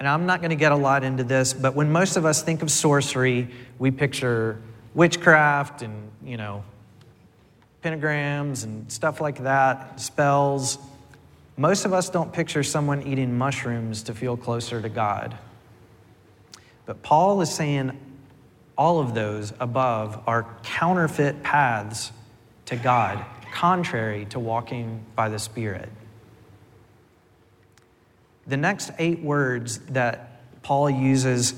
and 0.00 0.08
I'm 0.08 0.24
not 0.24 0.40
going 0.40 0.50
to 0.50 0.56
get 0.56 0.72
a 0.72 0.76
lot 0.76 1.04
into 1.04 1.22
this, 1.24 1.52
but 1.52 1.74
when 1.74 1.92
most 1.92 2.16
of 2.16 2.24
us 2.24 2.42
think 2.42 2.62
of 2.62 2.70
sorcery, 2.70 3.50
we 3.78 3.90
picture 3.90 4.58
witchcraft 4.94 5.82
and, 5.82 6.10
you 6.24 6.38
know, 6.38 6.64
pentagrams 7.84 8.64
and 8.64 8.90
stuff 8.90 9.20
like 9.20 9.42
that, 9.42 10.00
spells. 10.00 10.78
Most 11.58 11.84
of 11.84 11.92
us 11.92 12.08
don't 12.08 12.32
picture 12.32 12.62
someone 12.62 13.02
eating 13.02 13.36
mushrooms 13.36 14.02
to 14.04 14.14
feel 14.14 14.38
closer 14.38 14.80
to 14.80 14.88
God. 14.88 15.36
But 16.86 17.02
Paul 17.02 17.42
is 17.42 17.54
saying 17.54 17.98
all 18.80 18.98
of 18.98 19.12
those 19.12 19.52
above 19.60 20.22
are 20.26 20.46
counterfeit 20.62 21.42
paths 21.42 22.12
to 22.64 22.76
God, 22.76 23.22
contrary 23.52 24.24
to 24.24 24.38
walking 24.38 25.04
by 25.14 25.28
the 25.28 25.38
Spirit. 25.38 25.90
The 28.46 28.56
next 28.56 28.90
eight 28.98 29.20
words 29.20 29.80
that 29.90 30.62
Paul 30.62 30.88
uses 30.88 31.52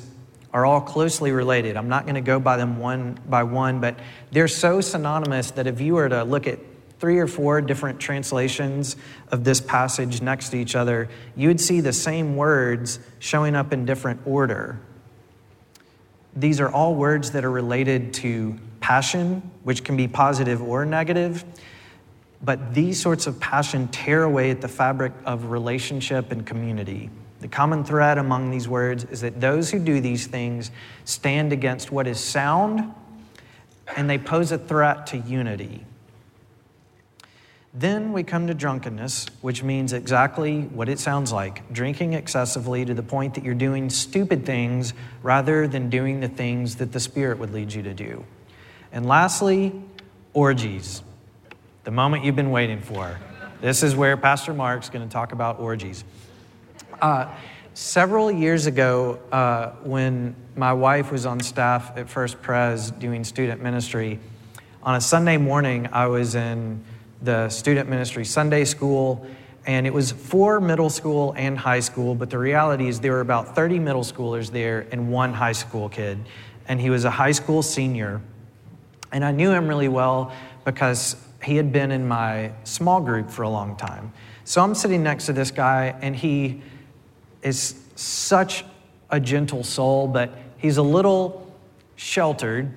are 0.52 0.66
all 0.66 0.80
closely 0.80 1.30
related. 1.30 1.76
I'm 1.76 1.88
not 1.88 2.06
going 2.06 2.16
to 2.16 2.20
go 2.20 2.40
by 2.40 2.56
them 2.56 2.80
one 2.80 3.20
by 3.28 3.44
one, 3.44 3.80
but 3.80 4.00
they're 4.32 4.48
so 4.48 4.80
synonymous 4.80 5.52
that 5.52 5.68
if 5.68 5.80
you 5.80 5.94
were 5.94 6.08
to 6.08 6.24
look 6.24 6.48
at 6.48 6.58
three 6.98 7.20
or 7.20 7.28
four 7.28 7.60
different 7.60 8.00
translations 8.00 8.96
of 9.28 9.44
this 9.44 9.60
passage 9.60 10.20
next 10.22 10.48
to 10.48 10.56
each 10.56 10.74
other, 10.74 11.08
you 11.36 11.46
would 11.46 11.60
see 11.60 11.80
the 11.80 11.92
same 11.92 12.34
words 12.34 12.98
showing 13.20 13.54
up 13.54 13.72
in 13.72 13.86
different 13.86 14.20
order. 14.26 14.80
These 16.34 16.60
are 16.60 16.70
all 16.70 16.94
words 16.94 17.32
that 17.32 17.44
are 17.44 17.50
related 17.50 18.14
to 18.14 18.58
passion, 18.80 19.50
which 19.64 19.84
can 19.84 19.96
be 19.96 20.08
positive 20.08 20.62
or 20.62 20.84
negative. 20.84 21.44
But 22.42 22.74
these 22.74 23.00
sorts 23.00 23.26
of 23.26 23.38
passion 23.38 23.88
tear 23.88 24.24
away 24.24 24.50
at 24.50 24.60
the 24.60 24.68
fabric 24.68 25.12
of 25.24 25.50
relationship 25.50 26.32
and 26.32 26.44
community. 26.44 27.10
The 27.40 27.48
common 27.48 27.84
thread 27.84 28.18
among 28.18 28.50
these 28.50 28.68
words 28.68 29.04
is 29.04 29.20
that 29.20 29.40
those 29.40 29.70
who 29.70 29.78
do 29.78 30.00
these 30.00 30.26
things 30.26 30.70
stand 31.04 31.52
against 31.52 31.90
what 31.90 32.06
is 32.06 32.18
sound 32.18 32.92
and 33.96 34.08
they 34.08 34.18
pose 34.18 34.52
a 34.52 34.58
threat 34.58 35.06
to 35.08 35.18
unity. 35.18 35.84
Then 37.74 38.12
we 38.12 38.22
come 38.22 38.48
to 38.48 38.54
drunkenness, 38.54 39.26
which 39.40 39.62
means 39.62 39.94
exactly 39.94 40.60
what 40.60 40.90
it 40.90 40.98
sounds 40.98 41.32
like 41.32 41.72
drinking 41.72 42.12
excessively 42.12 42.84
to 42.84 42.92
the 42.92 43.02
point 43.02 43.34
that 43.34 43.44
you're 43.44 43.54
doing 43.54 43.88
stupid 43.88 44.44
things 44.44 44.92
rather 45.22 45.66
than 45.66 45.88
doing 45.88 46.20
the 46.20 46.28
things 46.28 46.76
that 46.76 46.92
the 46.92 47.00
Spirit 47.00 47.38
would 47.38 47.50
lead 47.50 47.72
you 47.72 47.82
to 47.82 47.94
do. 47.94 48.26
And 48.92 49.06
lastly, 49.06 49.72
orgies 50.34 51.02
the 51.84 51.90
moment 51.90 52.24
you've 52.24 52.36
been 52.36 52.50
waiting 52.50 52.82
for. 52.82 53.18
This 53.62 53.82
is 53.82 53.96
where 53.96 54.18
Pastor 54.18 54.52
Mark's 54.52 54.90
going 54.90 55.08
to 55.08 55.12
talk 55.12 55.32
about 55.32 55.58
orgies. 55.58 56.04
Uh, 57.00 57.34
several 57.72 58.30
years 58.30 58.66
ago, 58.66 59.18
uh, 59.32 59.70
when 59.82 60.36
my 60.56 60.74
wife 60.74 61.10
was 61.10 61.24
on 61.24 61.40
staff 61.40 61.96
at 61.96 62.10
First 62.10 62.42
Pres 62.42 62.90
doing 62.90 63.24
student 63.24 63.62
ministry, 63.62 64.20
on 64.82 64.94
a 64.94 65.00
Sunday 65.00 65.38
morning, 65.38 65.88
I 65.92 66.08
was 66.08 66.34
in 66.34 66.84
the 67.22 67.48
student 67.48 67.88
ministry 67.88 68.24
Sunday 68.24 68.64
school, 68.64 69.26
and 69.64 69.86
it 69.86 69.94
was 69.94 70.10
for 70.10 70.60
middle 70.60 70.90
school 70.90 71.34
and 71.36 71.56
high 71.56 71.80
school, 71.80 72.14
but 72.14 72.30
the 72.30 72.38
reality 72.38 72.88
is 72.88 73.00
there 73.00 73.12
were 73.12 73.20
about 73.20 73.54
30 73.54 73.78
middle 73.78 74.02
schoolers 74.02 74.50
there 74.50 74.86
and 74.90 75.10
one 75.10 75.32
high 75.32 75.52
school 75.52 75.88
kid. 75.88 76.18
And 76.66 76.80
he 76.80 76.90
was 76.90 77.04
a 77.04 77.10
high 77.10 77.32
school 77.32 77.62
senior. 77.62 78.20
And 79.12 79.24
I 79.24 79.30
knew 79.30 79.52
him 79.52 79.68
really 79.68 79.88
well 79.88 80.32
because 80.64 81.16
he 81.42 81.56
had 81.56 81.72
been 81.72 81.92
in 81.92 82.06
my 82.06 82.52
small 82.64 83.00
group 83.00 83.30
for 83.30 83.42
a 83.42 83.50
long 83.50 83.76
time. 83.76 84.12
So 84.44 84.62
I'm 84.62 84.74
sitting 84.74 85.02
next 85.02 85.26
to 85.26 85.32
this 85.32 85.50
guy, 85.50 85.94
and 86.00 86.16
he 86.16 86.62
is 87.42 87.80
such 87.94 88.64
a 89.10 89.20
gentle 89.20 89.62
soul, 89.62 90.08
but 90.08 90.36
he's 90.56 90.76
a 90.76 90.82
little 90.82 91.52
sheltered. 91.96 92.72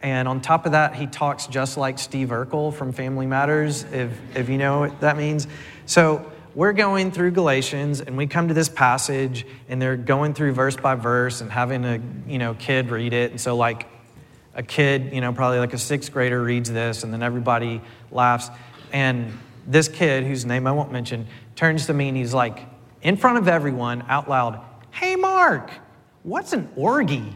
And 0.00 0.28
on 0.28 0.40
top 0.40 0.64
of 0.66 0.72
that, 0.72 0.94
he 0.94 1.06
talks 1.06 1.46
just 1.46 1.76
like 1.76 1.98
Steve 1.98 2.28
Urkel 2.28 2.72
from 2.72 2.92
Family 2.92 3.26
Matters, 3.26 3.84
if, 3.84 4.12
if 4.36 4.48
you 4.48 4.56
know 4.58 4.80
what 4.80 5.00
that 5.00 5.16
means. 5.16 5.48
So 5.86 6.30
we're 6.54 6.72
going 6.72 7.10
through 7.10 7.32
Galatians 7.32 8.00
and 8.00 8.16
we 8.16 8.26
come 8.26 8.48
to 8.48 8.54
this 8.54 8.68
passage 8.68 9.46
and 9.68 9.80
they're 9.82 9.96
going 9.96 10.34
through 10.34 10.52
verse 10.52 10.76
by 10.76 10.94
verse 10.94 11.40
and 11.40 11.50
having 11.50 11.84
a 11.84 12.00
you 12.26 12.38
know 12.38 12.54
kid 12.54 12.90
read 12.90 13.12
it. 13.12 13.32
And 13.32 13.40
so 13.40 13.56
like 13.56 13.86
a 14.54 14.62
kid, 14.62 15.12
you 15.12 15.20
know, 15.20 15.32
probably 15.32 15.58
like 15.58 15.72
a 15.72 15.78
sixth 15.78 16.12
grader 16.12 16.42
reads 16.42 16.70
this 16.70 17.04
and 17.04 17.12
then 17.12 17.22
everybody 17.22 17.80
laughs. 18.10 18.50
And 18.92 19.36
this 19.66 19.88
kid, 19.88 20.24
whose 20.24 20.44
name 20.44 20.66
I 20.66 20.72
won't 20.72 20.90
mention, 20.90 21.26
turns 21.54 21.86
to 21.86 21.92
me 21.92 22.08
and 22.08 22.16
he's 22.16 22.34
like, 22.34 22.60
in 23.02 23.16
front 23.16 23.38
of 23.38 23.46
everyone, 23.46 24.04
out 24.08 24.28
loud, 24.28 24.60
Hey 24.90 25.14
Mark, 25.16 25.70
what's 26.22 26.52
an 26.52 26.68
orgy? 26.74 27.32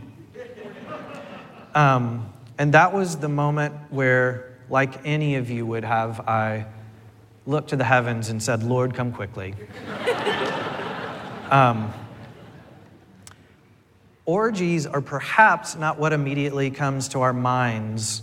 Um, 1.75 2.32
and 2.63 2.75
that 2.75 2.93
was 2.93 3.17
the 3.17 3.29
moment 3.29 3.75
where, 3.91 4.57
like 4.71 5.05
any 5.05 5.35
of 5.35 5.51
you 5.51 5.67
would 5.67 5.83
have, 5.83 6.21
I 6.21 6.67
looked 7.45 7.71
to 7.71 7.77
the 7.77 7.83
heavens 7.83 8.29
and 8.29 8.41
said, 8.41 8.63
Lord, 8.63 8.95
come 8.95 9.11
quickly. 9.11 9.57
um, 11.51 11.93
orgies 14.27 14.87
are 14.87 15.01
perhaps 15.01 15.75
not 15.75 15.99
what 15.99 16.13
immediately 16.13 16.71
comes 16.71 17.09
to 17.09 17.23
our 17.23 17.33
minds 17.33 18.23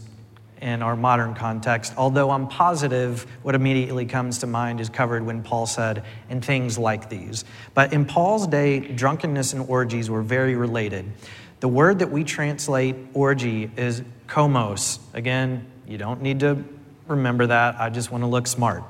in 0.62 0.82
our 0.82 0.95
modern 0.95 1.34
context, 1.34 1.93
although 1.97 2.32
I'm 2.32 2.47
positive 2.47 3.28
what 3.43 3.56
immediately 3.56 4.06
comes 4.06 4.38
to 4.38 4.47
mind 4.47 4.80
is 4.80 4.88
covered 4.88 5.25
when 5.25 5.43
Paul 5.43 5.65
said, 5.65 6.06
and 6.30 6.43
things 6.43 6.78
like 6.78 7.10
these. 7.10 7.43
But 7.73 7.91
in 7.91 8.06
Paul's 8.06 8.47
day, 8.47 8.80
drunkenness 8.80 9.52
and 9.52 9.67
orgies 9.67 10.10
were 10.10 10.21
very 10.21 10.56
related. 10.56 11.12
The 11.60 11.67
word 11.67 12.00
that 12.00 12.10
we 12.10 12.24
translate 12.24 12.95
orgy 13.13 13.69
is 13.76 14.02
komos. 14.28 15.00
Again, 15.13 15.65
you 15.88 15.98
don't 15.98 16.22
need 16.22 16.39
to 16.39 16.63
remember 17.08 17.48
that. 17.48 17.80
I 17.80 17.89
just 17.89 18.12
want 18.12 18.24
to 18.24 18.28
look 18.28 18.48
smart. 18.48 18.84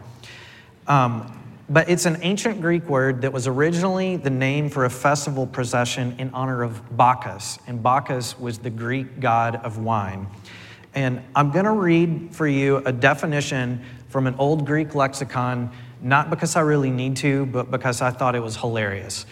Um, 0.87 1.35
but 1.69 1.89
it's 1.89 2.05
an 2.05 2.19
ancient 2.21 2.61
Greek 2.61 2.87
word 2.89 3.21
that 3.21 3.33
was 3.33 3.47
originally 3.47 4.17
the 4.17 4.29
name 4.29 4.69
for 4.69 4.85
a 4.85 4.89
festival 4.89 5.47
procession 5.47 6.15
in 6.19 6.31
honor 6.31 6.63
of 6.63 6.95
Bacchus. 6.95 7.59
And 7.67 7.81
Bacchus 7.81 8.37
was 8.39 8.59
the 8.59 8.69
Greek 8.69 9.19
god 9.19 9.55
of 9.57 9.77
wine. 9.77 10.27
And 10.93 11.21
I'm 11.35 11.51
going 11.51 11.65
to 11.65 11.71
read 11.71 12.29
for 12.31 12.47
you 12.47 12.77
a 12.77 12.91
definition 12.91 13.83
from 14.09 14.25
an 14.25 14.35
old 14.35 14.65
Greek 14.65 14.95
lexicon, 14.95 15.71
not 16.01 16.31
because 16.31 16.55
I 16.55 16.61
really 16.61 16.89
need 16.89 17.17
to, 17.17 17.45
but 17.45 17.69
because 17.69 18.01
I 18.01 18.09
thought 18.09 18.35
it 18.35 18.41
was 18.41 18.57
hilarious. 18.57 19.27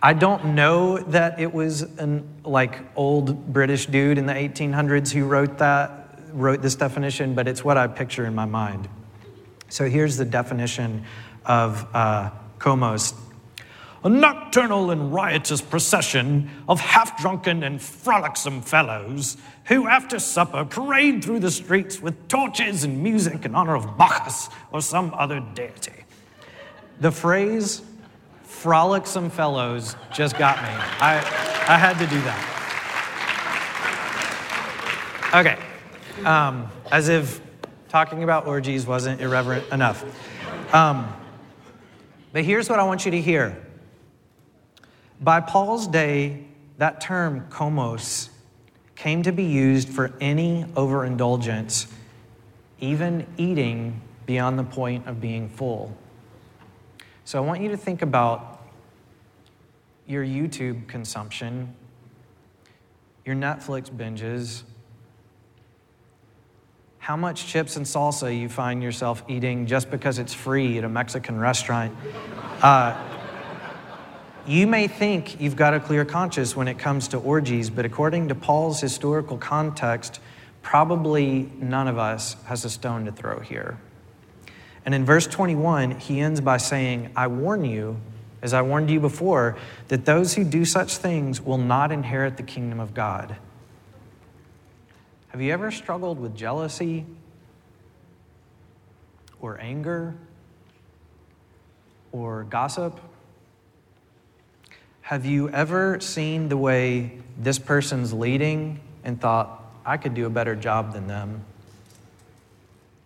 I 0.00 0.12
don't 0.12 0.54
know 0.54 0.98
that 0.98 1.40
it 1.40 1.52
was 1.52 1.82
an 1.82 2.28
like 2.44 2.78
old 2.94 3.52
British 3.52 3.86
dude 3.86 4.16
in 4.16 4.26
the 4.26 4.32
1800s 4.32 5.12
who 5.12 5.24
wrote 5.24 5.58
that 5.58 6.08
wrote 6.32 6.62
this 6.62 6.74
definition, 6.74 7.34
but 7.34 7.48
it's 7.48 7.64
what 7.64 7.76
I 7.76 7.86
picture 7.86 8.24
in 8.26 8.34
my 8.34 8.44
mind. 8.44 8.88
So 9.68 9.88
here's 9.88 10.16
the 10.16 10.24
definition 10.24 11.04
of 11.44 11.86
uh, 11.94 12.30
komos 12.58 13.14
a 14.04 14.08
nocturnal 14.08 14.92
and 14.92 15.12
riotous 15.12 15.60
procession 15.60 16.48
of 16.68 16.78
half 16.78 17.20
drunken 17.20 17.64
and 17.64 17.82
frolicsome 17.82 18.62
fellows 18.62 19.36
who, 19.64 19.88
after 19.88 20.20
supper, 20.20 20.64
parade 20.64 21.24
through 21.24 21.40
the 21.40 21.50
streets 21.50 22.00
with 22.00 22.28
torches 22.28 22.84
and 22.84 23.02
music 23.02 23.44
in 23.44 23.56
honor 23.56 23.74
of 23.74 23.98
Bacchus 23.98 24.48
or 24.70 24.80
some 24.80 25.12
other 25.14 25.40
deity. 25.54 26.04
The 27.00 27.10
phrase 27.10 27.82
frolicsome 28.48 29.30
fellows 29.30 29.94
just 30.12 30.36
got 30.36 30.56
me. 30.62 30.68
I, 30.68 31.18
I 31.68 31.78
had 31.78 31.98
to 31.98 32.06
do 32.06 32.20
that. 32.22 32.54
Okay. 35.34 35.58
Um, 36.26 36.68
as 36.90 37.08
if 37.08 37.40
talking 37.88 38.24
about 38.24 38.46
orgies 38.46 38.86
wasn't 38.86 39.20
irreverent 39.20 39.70
enough. 39.70 40.04
Um, 40.74 41.14
but 42.32 42.42
here's 42.44 42.68
what 42.68 42.80
I 42.80 42.84
want 42.84 43.04
you 43.04 43.10
to 43.12 43.20
hear. 43.20 43.64
By 45.20 45.40
Paul's 45.40 45.86
day, 45.86 46.44
that 46.78 47.00
term, 47.00 47.46
komos, 47.50 48.30
came 48.96 49.22
to 49.22 49.32
be 49.32 49.44
used 49.44 49.88
for 49.88 50.12
any 50.20 50.64
overindulgence, 50.74 51.86
even 52.80 53.26
eating 53.36 54.00
beyond 54.26 54.58
the 54.58 54.64
point 54.64 55.06
of 55.06 55.20
being 55.20 55.48
full. 55.48 55.96
So 57.28 57.36
I 57.36 57.42
want 57.42 57.60
you 57.60 57.68
to 57.68 57.76
think 57.76 58.00
about 58.00 58.58
your 60.06 60.24
YouTube 60.24 60.88
consumption, 60.88 61.74
your 63.26 63.36
Netflix 63.36 63.90
binges, 63.90 64.62
how 66.96 67.18
much 67.18 67.46
chips 67.46 67.76
and 67.76 67.84
salsa 67.84 68.34
you 68.34 68.48
find 68.48 68.82
yourself 68.82 69.22
eating 69.28 69.66
just 69.66 69.90
because 69.90 70.18
it's 70.18 70.32
free 70.32 70.78
at 70.78 70.84
a 70.84 70.88
Mexican 70.88 71.38
restaurant. 71.38 71.94
Uh, 72.62 72.96
you 74.46 74.66
may 74.66 74.88
think 74.88 75.38
you've 75.38 75.54
got 75.54 75.74
a 75.74 75.80
clear 75.80 76.06
conscience 76.06 76.56
when 76.56 76.66
it 76.66 76.78
comes 76.78 77.08
to 77.08 77.18
orgies, 77.18 77.68
but 77.68 77.84
according 77.84 78.28
to 78.28 78.34
Paul's 78.34 78.80
historical 78.80 79.36
context, 79.36 80.18
probably 80.62 81.52
none 81.58 81.88
of 81.88 81.98
us 81.98 82.42
has 82.44 82.64
a 82.64 82.70
stone 82.70 83.04
to 83.04 83.12
throw 83.12 83.38
here. 83.40 83.78
And 84.88 84.94
in 84.94 85.04
verse 85.04 85.26
21, 85.26 86.00
he 86.00 86.18
ends 86.18 86.40
by 86.40 86.56
saying, 86.56 87.10
I 87.14 87.26
warn 87.26 87.62
you, 87.62 88.00
as 88.40 88.54
I 88.54 88.62
warned 88.62 88.88
you 88.88 89.00
before, 89.00 89.58
that 89.88 90.06
those 90.06 90.32
who 90.32 90.44
do 90.44 90.64
such 90.64 90.96
things 90.96 91.42
will 91.42 91.58
not 91.58 91.92
inherit 91.92 92.38
the 92.38 92.42
kingdom 92.42 92.80
of 92.80 92.94
God. 92.94 93.36
Have 95.28 95.42
you 95.42 95.52
ever 95.52 95.70
struggled 95.70 96.18
with 96.18 96.34
jealousy 96.34 97.04
or 99.42 99.60
anger 99.60 100.14
or 102.10 102.44
gossip? 102.44 102.98
Have 105.02 105.26
you 105.26 105.50
ever 105.50 106.00
seen 106.00 106.48
the 106.48 106.56
way 106.56 107.18
this 107.38 107.58
person's 107.58 108.14
leading 108.14 108.80
and 109.04 109.20
thought, 109.20 109.70
I 109.84 109.98
could 109.98 110.14
do 110.14 110.24
a 110.24 110.30
better 110.30 110.56
job 110.56 110.94
than 110.94 111.08
them? 111.08 111.44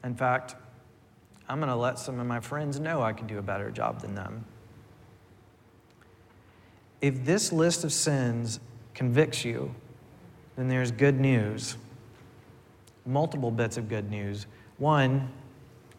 In 0.05 0.15
fact, 0.15 0.55
I'm 1.53 1.59
going 1.59 1.69
to 1.69 1.77
let 1.77 1.99
some 1.99 2.19
of 2.19 2.27
my 2.27 2.41
friends 2.41 2.81
know 2.81 3.03
I 3.03 3.13
can 3.13 3.27
do 3.27 3.39
a 3.39 3.43
better 3.43 3.71
job 3.71 4.01
than 4.01 4.15
them. 4.15 4.45
If 7.01 7.25
this 7.25 7.53
list 7.53 7.85
of 7.85 7.93
sins 7.93 8.59
convicts 8.95 9.45
you, 9.45 9.75
then 10.57 10.69
there's 10.69 10.91
good 10.91 11.21
news 11.21 11.77
multiple 13.07 13.51
bits 13.51 13.77
of 13.77 13.89
good 13.89 14.11
news. 14.11 14.47
One 14.79 15.29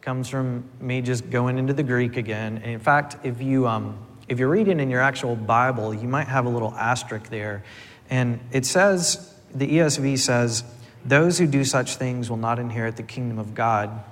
comes 0.01 0.29
from 0.29 0.65
me 0.79 1.01
just 1.01 1.29
going 1.29 1.57
into 1.57 1.73
the 1.73 1.83
Greek 1.83 2.17
again. 2.17 2.57
And 2.57 2.71
in 2.71 2.79
fact, 2.79 3.17
if 3.23 3.41
you 3.41 3.67
um, 3.67 3.97
if 4.27 4.39
you're 4.39 4.49
reading 4.49 4.79
in 4.79 4.89
your 4.89 5.01
actual 5.01 5.35
Bible, 5.35 5.93
you 5.93 6.07
might 6.07 6.27
have 6.27 6.45
a 6.45 6.49
little 6.49 6.73
asterisk 6.75 7.29
there, 7.29 7.63
and 8.09 8.39
it 8.51 8.65
says 8.65 9.33
the 9.53 9.67
ESV 9.67 10.17
says, 10.17 10.63
"Those 11.05 11.37
who 11.37 11.47
do 11.47 11.63
such 11.63 11.95
things 11.95 12.29
will 12.29 12.37
not 12.37 12.59
inherit 12.59 12.95
the 12.95 13.03
kingdom 13.03 13.37
of 13.37 13.53
God." 13.53 14.03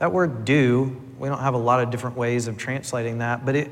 That 0.00 0.12
word 0.12 0.44
"do," 0.44 1.00
we 1.18 1.28
don't 1.28 1.38
have 1.38 1.54
a 1.54 1.58
lot 1.58 1.80
of 1.80 1.90
different 1.90 2.16
ways 2.16 2.48
of 2.48 2.58
translating 2.58 3.18
that, 3.18 3.46
but 3.46 3.54
it 3.54 3.70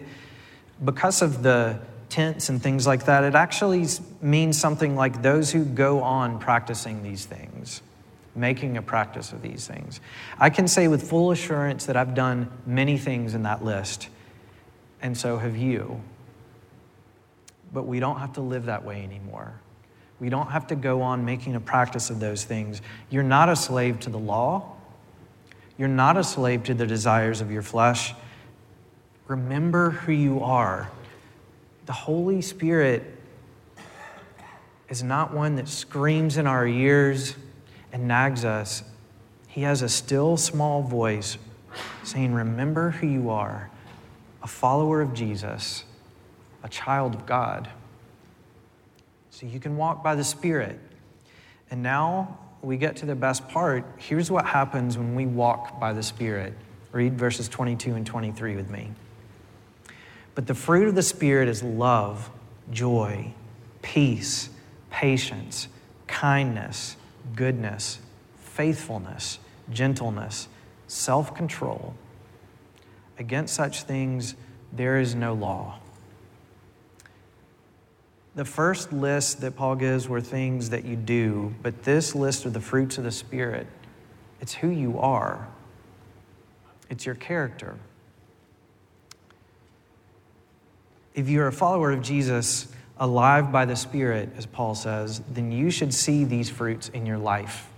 because 0.84 1.20
of 1.20 1.42
the 1.42 1.80
tense 2.08 2.48
and 2.48 2.62
things 2.62 2.86
like 2.86 3.06
that, 3.06 3.24
it 3.24 3.34
actually 3.34 3.86
means 4.22 4.58
something 4.58 4.94
like 4.94 5.22
those 5.22 5.50
who 5.50 5.64
go 5.64 6.02
on 6.02 6.38
practicing 6.38 7.02
these 7.02 7.26
things 7.26 7.82
making 8.38 8.76
a 8.76 8.82
practice 8.82 9.32
of 9.32 9.42
these 9.42 9.66
things. 9.66 10.00
I 10.38 10.50
can 10.50 10.68
say 10.68 10.88
with 10.88 11.08
full 11.08 11.30
assurance 11.30 11.86
that 11.86 11.96
I've 11.96 12.14
done 12.14 12.50
many 12.64 12.96
things 12.96 13.34
in 13.34 13.42
that 13.42 13.64
list, 13.64 14.08
and 15.02 15.16
so 15.16 15.38
have 15.38 15.56
you. 15.56 16.00
But 17.72 17.82
we 17.86 18.00
don't 18.00 18.18
have 18.20 18.34
to 18.34 18.40
live 18.40 18.66
that 18.66 18.84
way 18.84 19.02
anymore. 19.02 19.60
We 20.20 20.30
don't 20.30 20.50
have 20.50 20.68
to 20.68 20.76
go 20.76 21.02
on 21.02 21.24
making 21.24 21.54
a 21.54 21.60
practice 21.60 22.10
of 22.10 22.20
those 22.20 22.44
things. 22.44 22.80
You're 23.10 23.22
not 23.22 23.48
a 23.48 23.56
slave 23.56 24.00
to 24.00 24.10
the 24.10 24.18
law. 24.18 24.76
You're 25.78 25.88
not 25.88 26.16
a 26.16 26.24
slave 26.24 26.64
to 26.64 26.74
the 26.74 26.86
desires 26.86 27.40
of 27.40 27.50
your 27.50 27.62
flesh. 27.62 28.14
Remember 29.28 29.90
who 29.90 30.12
you 30.12 30.42
are. 30.42 30.90
The 31.86 31.92
Holy 31.92 32.42
Spirit 32.42 33.14
is 34.88 35.02
not 35.02 35.32
one 35.32 35.56
that 35.56 35.68
screams 35.68 36.36
in 36.36 36.46
our 36.46 36.66
ears 36.66 37.36
and 37.92 38.08
nags 38.08 38.44
us, 38.44 38.82
he 39.48 39.62
has 39.62 39.82
a 39.82 39.88
still 39.88 40.36
small 40.36 40.82
voice 40.82 41.38
saying, 42.02 42.32
Remember 42.32 42.90
who 42.90 43.06
you 43.06 43.30
are, 43.30 43.70
a 44.42 44.46
follower 44.46 45.00
of 45.00 45.14
Jesus, 45.14 45.84
a 46.62 46.68
child 46.68 47.14
of 47.14 47.26
God. 47.26 47.68
So 49.30 49.46
you 49.46 49.60
can 49.60 49.76
walk 49.76 50.02
by 50.02 50.14
the 50.14 50.24
Spirit. 50.24 50.78
And 51.70 51.82
now 51.82 52.38
we 52.62 52.76
get 52.76 52.96
to 52.96 53.06
the 53.06 53.14
best 53.14 53.48
part. 53.48 53.84
Here's 53.98 54.30
what 54.30 54.46
happens 54.46 54.98
when 54.98 55.14
we 55.14 55.26
walk 55.26 55.78
by 55.78 55.92
the 55.92 56.02
Spirit. 56.02 56.54
Read 56.92 57.18
verses 57.18 57.48
22 57.48 57.94
and 57.94 58.06
23 58.06 58.56
with 58.56 58.70
me. 58.70 58.90
But 60.34 60.46
the 60.46 60.54
fruit 60.54 60.88
of 60.88 60.94
the 60.94 61.02
Spirit 61.02 61.48
is 61.48 61.62
love, 61.62 62.30
joy, 62.70 63.32
peace, 63.82 64.50
patience, 64.90 65.68
kindness, 66.06 66.96
goodness, 67.34 67.98
faithfulness, 68.38 69.38
gentleness, 69.70 70.48
self 70.86 71.34
control. 71.34 71.94
Against 73.18 73.54
such 73.54 73.82
things, 73.82 74.34
there 74.72 74.98
is 74.98 75.14
no 75.14 75.34
law. 75.34 75.78
The 78.38 78.44
first 78.44 78.92
list 78.92 79.40
that 79.40 79.56
Paul 79.56 79.74
gives 79.74 80.08
were 80.08 80.20
things 80.20 80.70
that 80.70 80.84
you 80.84 80.94
do, 80.94 81.52
but 81.60 81.82
this 81.82 82.14
list 82.14 82.46
are 82.46 82.50
the 82.50 82.60
fruits 82.60 82.96
of 82.96 83.02
the 83.02 83.10
Spirit. 83.10 83.66
It's 84.40 84.54
who 84.54 84.68
you 84.68 85.00
are, 85.00 85.48
it's 86.88 87.04
your 87.04 87.16
character. 87.16 87.74
If 91.16 91.28
you're 91.28 91.48
a 91.48 91.52
follower 91.52 91.90
of 91.90 92.00
Jesus, 92.00 92.68
alive 93.00 93.50
by 93.50 93.64
the 93.64 93.74
Spirit, 93.74 94.28
as 94.36 94.46
Paul 94.46 94.76
says, 94.76 95.20
then 95.32 95.50
you 95.50 95.72
should 95.72 95.92
see 95.92 96.22
these 96.22 96.48
fruits 96.48 96.90
in 96.90 97.06
your 97.06 97.18
life. 97.18 97.68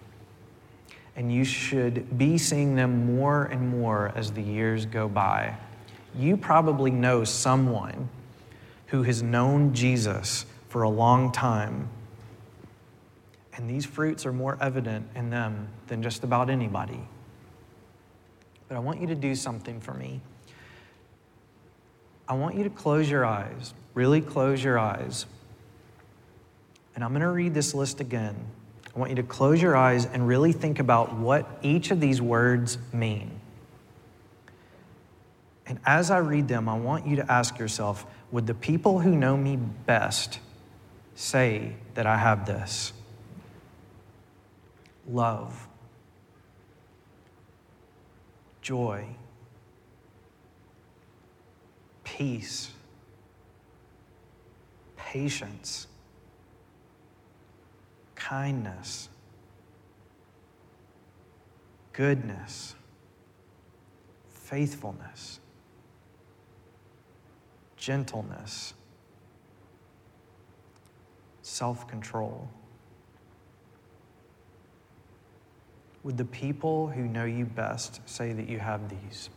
And 1.17 1.33
you 1.33 1.43
should 1.43 2.19
be 2.19 2.37
seeing 2.37 2.75
them 2.75 3.17
more 3.17 3.45
and 3.45 3.67
more 3.81 4.13
as 4.15 4.33
the 4.33 4.43
years 4.43 4.85
go 4.85 5.09
by. 5.09 5.57
You 6.15 6.37
probably 6.37 6.91
know 6.91 7.25
someone 7.25 8.11
who 8.89 9.05
has 9.05 9.23
known 9.23 9.73
Jesus 9.73 10.45
for 10.71 10.83
a 10.83 10.89
long 10.89 11.33
time. 11.33 11.89
And 13.55 13.69
these 13.69 13.85
fruits 13.85 14.25
are 14.25 14.33
more 14.33 14.57
evident 14.61 15.09
in 15.17 15.29
them 15.29 15.69
than 15.89 16.01
just 16.01 16.23
about 16.23 16.49
anybody. 16.49 17.01
But 18.69 18.77
I 18.77 18.79
want 18.79 19.01
you 19.01 19.09
to 19.09 19.17
do 19.17 19.35
something 19.35 19.81
for 19.81 19.93
me. 19.93 20.21
I 22.29 22.35
want 22.35 22.55
you 22.55 22.63
to 22.63 22.71
close 22.71 23.11
your 23.11 23.27
eyes, 23.27 23.75
really 23.95 24.21
close 24.21 24.63
your 24.63 24.79
eyes. 24.79 25.27
And 26.95 27.03
I'm 27.03 27.11
going 27.11 27.23
to 27.23 27.29
read 27.29 27.53
this 27.53 27.75
list 27.75 27.99
again. 27.99 28.37
I 28.95 28.99
want 28.99 29.11
you 29.11 29.17
to 29.17 29.25
close 29.25 29.61
your 29.61 29.77
eyes 29.77 30.07
and 30.07 30.27
really 30.29 30.53
think 30.53 30.79
about 30.79 31.17
what 31.17 31.59
each 31.63 31.91
of 31.91 32.01
these 32.01 32.23
words 32.23 32.79
mean. 32.93 33.41
And 35.67 35.81
as 35.85 36.13
I 36.13 36.19
read 36.19 36.47
them, 36.47 36.69
I 36.69 36.77
want 36.77 37.09
you 37.09 37.17
to 37.17 37.31
ask 37.31 37.59
yourself 37.59 38.07
would 38.31 38.47
the 38.47 38.55
people 38.55 39.01
who 39.01 39.17
know 39.17 39.37
me 39.37 39.57
best 39.57 40.39
say 41.21 41.75
that 41.93 42.07
I 42.07 42.17
have 42.17 42.47
this? 42.47 42.95
Love, 45.07 45.69
joy, 48.63 49.05
peace, 52.05 52.71
patience, 54.97 55.89
kindness, 58.15 59.11
goodness, 61.93 62.75
faithfulness, 64.31 65.39
gentleness, 67.77 68.73
self 71.51 71.89
control. 71.89 72.49
Would 76.05 76.17
the 76.17 76.25
people 76.25 76.89
who 76.89 77.03
know 77.03 77.25
you 77.25 77.45
best 77.45 78.01
say 78.09 78.33
that 78.33 78.49
you 78.49 78.59
have 78.59 78.89
these? 78.89 79.29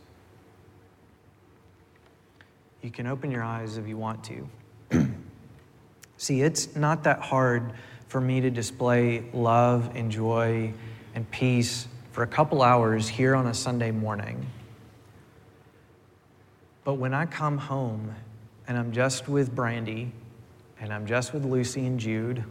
You 2.80 2.90
can 2.90 3.06
open 3.06 3.30
your 3.30 3.42
eyes 3.42 3.76
if 3.76 3.86
you 3.86 3.98
want 3.98 4.24
to. 4.24 4.48
See, 6.16 6.40
it's 6.40 6.74
not 6.76 7.04
that 7.04 7.20
hard 7.20 7.72
for 8.08 8.20
me 8.20 8.40
to 8.40 8.50
display 8.50 9.24
love 9.32 9.90
and 9.94 10.10
joy 10.10 10.72
and 11.14 11.30
peace 11.30 11.88
for 12.12 12.22
a 12.22 12.26
couple 12.26 12.62
hours 12.62 13.08
here 13.08 13.34
on 13.34 13.46
a 13.46 13.54
Sunday 13.54 13.90
morning. 13.90 14.46
But 16.84 16.94
when 16.94 17.12
I 17.12 17.26
come 17.26 17.58
home 17.58 18.14
and 18.68 18.78
I'm 18.78 18.92
just 18.92 19.28
with 19.28 19.54
Brandy 19.54 20.12
and 20.80 20.92
I'm 20.92 21.06
just 21.06 21.32
with 21.32 21.44
Lucy 21.44 21.86
and 21.86 21.98
Jude, 21.98 22.44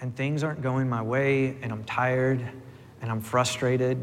and 0.00 0.14
things 0.16 0.42
aren't 0.42 0.62
going 0.62 0.88
my 0.88 1.02
way, 1.02 1.56
and 1.62 1.72
I'm 1.72 1.84
tired, 1.84 2.40
and 3.02 3.10
I'm 3.10 3.20
frustrated, 3.20 3.98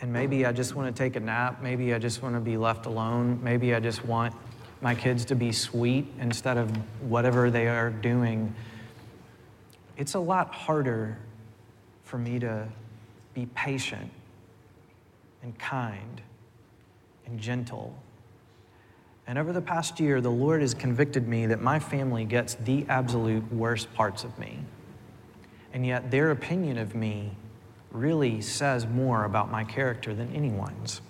and 0.00 0.12
maybe 0.12 0.46
I 0.46 0.52
just 0.52 0.74
want 0.74 0.94
to 0.94 1.02
take 1.02 1.16
a 1.16 1.20
nap, 1.20 1.62
maybe 1.62 1.94
I 1.94 1.98
just 1.98 2.22
want 2.22 2.34
to 2.34 2.40
be 2.40 2.56
left 2.56 2.86
alone, 2.86 3.40
maybe 3.42 3.74
I 3.74 3.80
just 3.80 4.04
want 4.04 4.34
my 4.80 4.94
kids 4.94 5.24
to 5.26 5.36
be 5.36 5.52
sweet 5.52 6.06
instead 6.18 6.56
of 6.58 6.70
whatever 7.08 7.50
they 7.50 7.68
are 7.68 7.90
doing, 7.90 8.54
it's 9.96 10.14
a 10.14 10.18
lot 10.18 10.52
harder 10.52 11.16
for 12.02 12.18
me 12.18 12.38
to 12.40 12.66
be 13.32 13.46
patient 13.54 14.10
and 15.42 15.56
kind 15.58 16.20
and 17.26 17.38
gentle 17.38 17.96
and 19.32 19.38
over 19.38 19.54
the 19.54 19.62
past 19.62 19.98
year, 19.98 20.20
the 20.20 20.30
Lord 20.30 20.60
has 20.60 20.74
convicted 20.74 21.26
me 21.26 21.46
that 21.46 21.62
my 21.62 21.78
family 21.78 22.26
gets 22.26 22.54
the 22.56 22.84
absolute 22.90 23.50
worst 23.50 23.90
parts 23.94 24.24
of 24.24 24.38
me. 24.38 24.58
And 25.72 25.86
yet, 25.86 26.10
their 26.10 26.32
opinion 26.32 26.76
of 26.76 26.94
me 26.94 27.30
really 27.92 28.42
says 28.42 28.86
more 28.86 29.24
about 29.24 29.50
my 29.50 29.64
character 29.64 30.14
than 30.14 30.30
anyone's. 30.34 31.00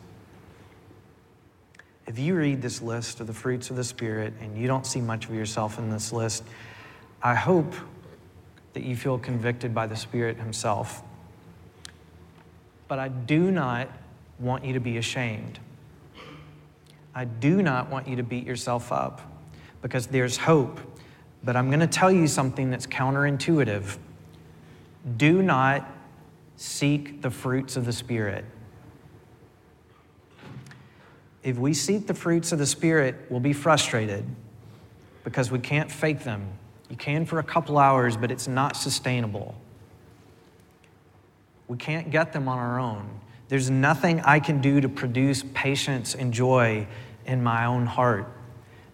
If 2.07 2.17
you 2.17 2.37
read 2.37 2.63
this 2.63 2.81
list 2.81 3.19
of 3.19 3.27
the 3.27 3.35
fruits 3.35 3.71
of 3.71 3.77
the 3.77 3.83
Spirit 3.83 4.35
and 4.41 4.57
you 4.57 4.69
don't 4.69 4.87
see 4.87 5.01
much 5.01 5.25
of 5.25 5.35
yourself 5.35 5.81
in 5.81 5.91
this 5.91 6.13
list, 6.13 6.45
I 7.25 7.35
hope 7.35 7.75
that 8.75 8.85
you 8.85 8.95
feel 8.95 9.19
convicted 9.19 9.75
by 9.75 9.89
the 9.89 9.97
Spirit 9.97 10.37
Himself. 10.37 11.03
But 12.87 13.01
I 13.01 13.09
do 13.09 13.51
not 13.51 13.89
want 14.39 14.65
you 14.65 14.75
to 14.75 14.81
be 14.81 14.97
ashamed. 14.97 15.59
I 17.14 17.25
do 17.25 17.62
not 17.62 17.90
want 17.90 18.09
you 18.09 18.16
to 18.16 18.22
beat 18.22 18.46
yourself 18.46 18.90
up 18.90 19.20
because 19.83 20.07
there's 20.07 20.37
hope. 20.37 20.81
But 21.44 21.57
I'm 21.57 21.68
going 21.68 21.81
to 21.81 21.87
tell 21.87 22.11
you 22.11 22.27
something 22.27 22.70
that's 22.70 22.87
counterintuitive. 22.87 23.98
Do 25.16 25.42
not 25.42 25.90
seek 26.57 27.20
the 27.20 27.31
fruits 27.31 27.77
of 27.77 27.85
the 27.85 27.92
Spirit. 27.92 28.44
If 31.42 31.59
we 31.59 31.75
seek 31.75 32.07
the 32.07 32.14
fruits 32.14 32.53
of 32.53 32.61
the 32.61 32.66
Spirit, 32.66 33.16
we'll 33.29 33.40
be 33.40 33.53
frustrated 33.53 34.25
because 35.25 35.51
we 35.51 35.59
can't 35.59 35.90
fake 35.90 36.22
them. 36.22 36.46
You 36.88 36.96
can 36.96 37.27
for 37.27 37.40
a 37.40 37.42
couple 37.42 37.79
hours, 37.79 38.16
but 38.16 38.31
it's 38.31 38.46
not 38.46 38.77
sustainable. 38.77 39.57
We 41.66 41.77
can't 41.77 42.11
get 42.11 42.33
them 42.33 42.48
on 42.48 42.59
our 42.59 42.79
own. 42.79 43.09
There's 43.53 43.69
nothing 43.69 44.23
I 44.23 44.41
can 44.41 44.62
do 44.62 44.81
to 44.81 44.88
produce 44.88 45.45
patience 45.53 46.15
and 46.15 46.33
joy 46.33 46.87
in 47.27 47.43
my 47.43 47.67
own 47.67 47.85
heart. 47.85 48.27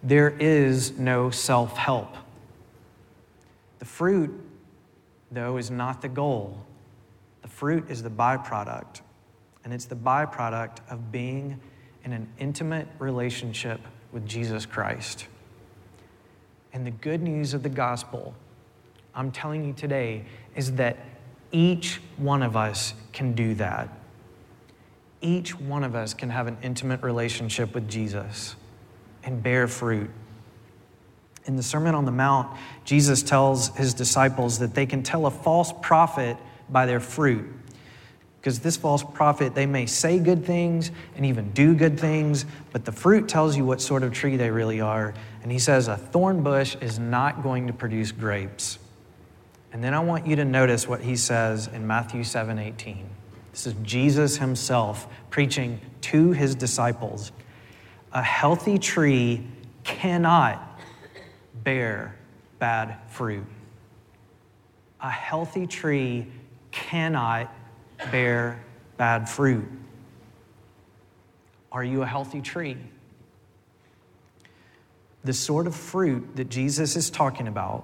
There 0.03 0.31
is 0.37 0.99
no 0.99 1.29
self 1.29 1.77
help. 1.77 2.13
The 3.77 3.85
fruit, 3.85 4.37
though, 5.31 5.55
is 5.55 5.71
not 5.71 6.01
the 6.01 6.09
goal. 6.09 6.61
The 7.41 7.47
fruit 7.47 7.89
is 7.89 8.03
the 8.03 8.09
byproduct, 8.09 8.99
and 9.63 9.73
it's 9.73 9.85
the 9.85 9.95
byproduct 9.95 10.79
of 10.91 11.09
being 11.09 11.57
in 12.03 12.11
an 12.11 12.27
intimate 12.37 12.89
relationship 12.99 13.79
with 14.11 14.27
Jesus 14.27 14.65
Christ. 14.65 15.27
And 16.73 16.85
the 16.85 16.91
good 16.91 17.21
news 17.21 17.53
of 17.53 17.63
the 17.63 17.69
gospel, 17.69 18.33
I'm 19.15 19.31
telling 19.31 19.63
you 19.63 19.71
today, 19.71 20.25
is 20.53 20.73
that 20.73 20.97
each 21.53 22.01
one 22.17 22.43
of 22.43 22.57
us 22.57 22.93
can 23.13 23.31
do 23.31 23.55
that 23.55 23.95
each 25.21 25.59
one 25.59 25.83
of 25.83 25.95
us 25.95 26.13
can 26.13 26.29
have 26.29 26.47
an 26.47 26.57
intimate 26.61 27.01
relationship 27.03 27.73
with 27.73 27.89
Jesus 27.89 28.55
and 29.23 29.43
bear 29.43 29.67
fruit. 29.67 30.09
In 31.45 31.55
the 31.55 31.63
Sermon 31.63 31.95
on 31.95 32.05
the 32.05 32.11
Mount, 32.11 32.55
Jesus 32.85 33.23
tells 33.23 33.75
his 33.75 33.93
disciples 33.93 34.59
that 34.59 34.73
they 34.75 34.85
can 34.85 35.03
tell 35.03 35.25
a 35.25 35.31
false 35.31 35.73
prophet 35.81 36.37
by 36.69 36.85
their 36.85 36.99
fruit. 36.99 37.45
Because 38.39 38.59
this 38.59 38.77
false 38.77 39.03
prophet, 39.03 39.53
they 39.53 39.65
may 39.65 39.85
say 39.85 40.17
good 40.17 40.45
things 40.45 40.91
and 41.15 41.25
even 41.25 41.51
do 41.51 41.75
good 41.75 41.99
things, 41.99 42.45
but 42.71 42.85
the 42.85 42.91
fruit 42.91 43.27
tells 43.27 43.57
you 43.57 43.65
what 43.65 43.81
sort 43.81 44.03
of 44.03 44.13
tree 44.13 44.37
they 44.37 44.49
really 44.49 44.79
are. 44.79 45.13
And 45.43 45.51
he 45.51 45.59
says 45.59 45.89
a 45.89 45.97
thorn 45.97 46.41
bush 46.41 46.77
is 46.79 46.99
not 46.99 47.43
going 47.43 47.67
to 47.67 47.73
produce 47.73 48.13
grapes. 48.13 48.79
And 49.73 49.83
then 49.83 49.93
I 49.93 49.99
want 49.99 50.25
you 50.25 50.37
to 50.37 50.45
notice 50.45 50.87
what 50.87 51.01
he 51.01 51.15
says 51.17 51.67
in 51.67 51.85
Matthew 51.85 52.23
7 52.23 52.57
18. 52.57 53.09
This 53.59 53.75
is 53.75 53.75
Jesus 53.83 54.37
himself 54.37 55.05
preaching 55.29 55.81
to 55.99 56.31
his 56.31 56.55
disciples. 56.55 57.33
A 58.13 58.23
healthy 58.23 58.77
tree 58.77 59.45
cannot 59.83 60.79
bear 61.61 62.15
bad 62.57 62.95
fruit. 63.09 63.43
A 65.01 65.09
healthy 65.09 65.67
tree 65.67 66.27
cannot 66.71 67.53
bear 68.13 68.63
bad 68.95 69.27
fruit. 69.27 69.67
Are 71.69 71.83
you 71.83 72.01
a 72.01 72.07
healthy 72.07 72.39
tree? 72.39 72.77
the 75.23 75.33
sort 75.33 75.67
of 75.67 75.75
fruit 75.75 76.25
that 76.37 76.49
Jesus 76.49 76.95
is 76.95 77.09
talking 77.09 77.47
about, 77.47 77.83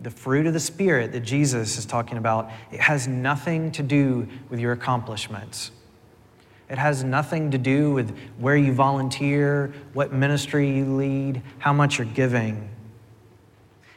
the 0.00 0.10
fruit 0.10 0.46
of 0.46 0.52
the 0.52 0.60
Spirit 0.60 1.12
that 1.12 1.20
Jesus 1.20 1.76
is 1.76 1.84
talking 1.84 2.18
about, 2.18 2.50
it 2.70 2.80
has 2.80 3.08
nothing 3.08 3.72
to 3.72 3.82
do 3.82 4.28
with 4.48 4.60
your 4.60 4.72
accomplishments. 4.72 5.70
It 6.68 6.78
has 6.78 7.02
nothing 7.02 7.50
to 7.52 7.58
do 7.58 7.92
with 7.92 8.16
where 8.38 8.56
you 8.56 8.72
volunteer, 8.72 9.72
what 9.94 10.12
ministry 10.12 10.70
you 10.76 10.84
lead, 10.96 11.42
how 11.58 11.72
much 11.72 11.98
you're 11.98 12.06
giving. 12.06 12.68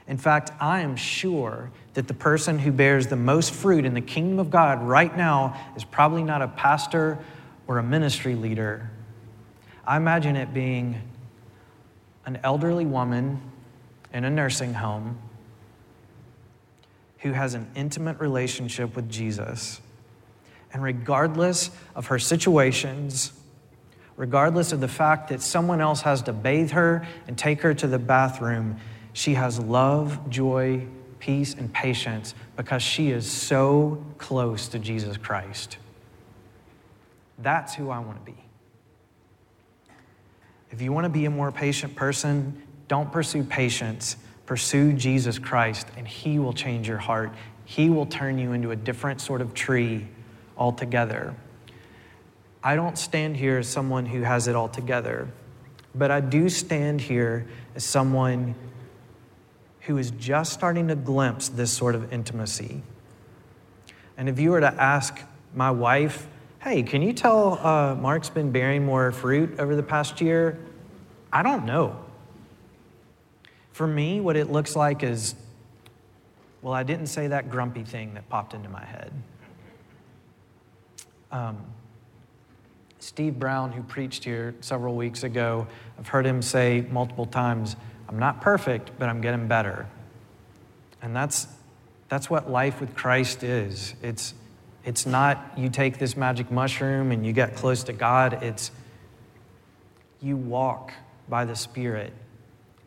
In 0.08 0.18
fact, 0.18 0.52
I 0.60 0.82
am 0.82 0.96
sure 0.96 1.70
that 1.94 2.08
the 2.08 2.14
person 2.14 2.58
who 2.58 2.72
bears 2.72 3.08
the 3.08 3.16
most 3.16 3.54
fruit 3.54 3.86
in 3.86 3.94
the 3.94 4.02
kingdom 4.02 4.40
of 4.40 4.50
God 4.50 4.82
right 4.82 5.16
now 5.16 5.74
is 5.76 5.84
probably 5.84 6.24
not 6.24 6.42
a 6.42 6.48
pastor 6.48 7.20
or 7.68 7.78
a 7.78 7.84
ministry 7.84 8.36
leader. 8.36 8.90
I 9.86 9.98
imagine 9.98 10.36
it 10.36 10.54
being 10.54 11.02
an 12.26 12.40
elderly 12.44 12.86
woman 12.86 13.42
in 14.14 14.24
a 14.24 14.30
nursing 14.30 14.74
home 14.74 15.20
who 17.22 17.32
has 17.32 17.54
an 17.54 17.70
intimate 17.76 18.20
relationship 18.20 18.96
with 18.96 19.10
Jesus. 19.10 19.80
And 20.74 20.82
regardless 20.82 21.70
of 21.96 22.08
her 22.08 22.20
situations, 22.20 23.34
regardless 24.16 24.72
of 24.72 24.80
the 24.80 24.88
fact 24.88 25.30
that 25.30 25.42
someone 25.42 25.82
else 25.82 26.02
has 26.02 26.22
to 26.24 26.34
bathe 26.34 26.72
her 26.72 27.08
and 27.28 27.38
take 27.38 27.62
her 27.62 27.74
to 27.74 27.88
the 27.88 28.00
bathroom, 28.00 28.78
she 29.14 29.34
has 29.36 29.60
love, 29.60 30.30
joy, 30.30 30.86
peace, 31.20 31.54
and 31.54 31.72
patience 31.74 32.34
because 32.56 32.82
she 32.82 33.12
is 33.12 33.30
so 33.30 34.04
close 34.18 34.68
to 34.70 34.80
Jesus 34.80 35.18
Christ. 35.18 35.78
That's 37.38 37.76
who 37.76 37.90
I 37.90 38.00
want 38.00 38.24
to 38.26 38.32
be. 38.32 38.38
If 40.72 40.82
you 40.82 40.94
want 40.94 41.06
to 41.06 41.10
be 41.10 41.26
a 41.26 41.30
more 41.30 41.52
patient 41.52 41.96
person, 41.96 42.64
don't 42.88 43.12
pursue 43.12 43.44
patience. 43.44 44.16
Pursue 44.52 44.92
Jesus 44.92 45.40
Christ, 45.40 45.88
and 45.96 46.06
He 46.06 46.38
will 46.38 46.52
change 46.52 46.86
your 46.86 46.98
heart. 46.98 47.32
He 47.64 47.90
will 47.90 48.06
turn 48.06 48.38
you 48.38 48.52
into 48.52 48.72
a 48.72 48.76
different 48.76 49.22
sort 49.22 49.40
of 49.40 49.54
tree 49.54 50.10
altogether. 50.58 51.34
I 52.62 52.76
don't 52.76 52.98
stand 52.98 53.38
here 53.38 53.60
as 53.60 53.70
someone 53.70 54.06
who 54.06 54.24
has 54.24 54.50
it 54.50 54.56
all 54.58 54.68
together, 54.68 55.30
but 55.96 56.12
I 56.12 56.20
do 56.20 56.50
stand 56.50 57.00
here 57.00 57.48
as 57.76 57.86
someone 57.86 58.56
who 59.84 59.98
is 59.98 60.12
just 60.12 60.52
starting 60.52 60.90
to 60.90 60.98
glimpse 60.98 61.48
this 61.48 61.72
sort 61.72 61.96
of 61.96 62.12
intimacy. 62.12 62.84
And 64.18 64.28
if 64.28 64.38
you 64.38 64.52
were 64.52 64.60
to 64.60 64.74
ask 64.74 65.18
my 65.56 65.72
wife, 65.72 66.28
hey, 66.60 66.84
can 66.84 67.02
you 67.02 67.14
tell 67.14 67.58
uh, 67.66 67.96
Mark's 67.96 68.30
been 68.30 68.52
bearing 68.52 68.86
more 68.86 69.14
fruit 69.14 69.62
over 69.62 69.78
the 69.78 69.84
past 69.84 70.20
year? 70.20 70.60
I 71.32 71.42
don't 71.42 71.66
know. 71.66 71.96
For 73.82 73.88
me, 73.88 74.20
what 74.20 74.36
it 74.36 74.52
looks 74.52 74.76
like 74.76 75.02
is, 75.02 75.34
well, 76.62 76.72
I 76.72 76.84
didn't 76.84 77.08
say 77.08 77.26
that 77.30 77.50
grumpy 77.50 77.84
thing 77.84 78.14
that 78.14 78.30
popped 78.30 78.54
into 78.54 78.70
my 78.70 78.86
head. 78.86 79.12
Um, 81.32 81.58
Steve 83.00 83.40
Brown, 83.40 83.72
who 83.72 83.82
preached 83.82 84.24
here 84.24 84.54
several 84.62 84.96
weeks 84.96 85.24
ago, 85.24 85.66
I've 85.98 86.08
heard 86.08 86.28
him 86.28 86.44
say 86.44 86.86
multiple 86.92 87.26
times, 87.26 87.76
I'm 88.08 88.20
not 88.20 88.40
perfect, 88.40 88.92
but 89.00 89.10
I'm 89.10 89.20
getting 89.20 89.48
better. 89.48 89.88
And 91.02 91.16
that's, 91.16 91.48
that's 92.08 92.30
what 92.30 92.52
life 92.52 92.82
with 92.82 92.94
Christ 92.94 93.42
is. 93.42 93.96
It's, 94.04 94.36
it's 94.86 95.08
not 95.08 95.54
you 95.58 95.70
take 95.70 95.98
this 95.98 96.16
magic 96.16 96.52
mushroom 96.52 97.12
and 97.12 97.26
you 97.26 97.34
get 97.34 97.56
close 97.56 97.84
to 97.86 97.94
God. 97.94 98.44
It's 98.44 98.70
you 100.22 100.38
walk 100.38 100.94
by 101.28 101.46
the 101.46 101.56
Spirit 101.56 102.14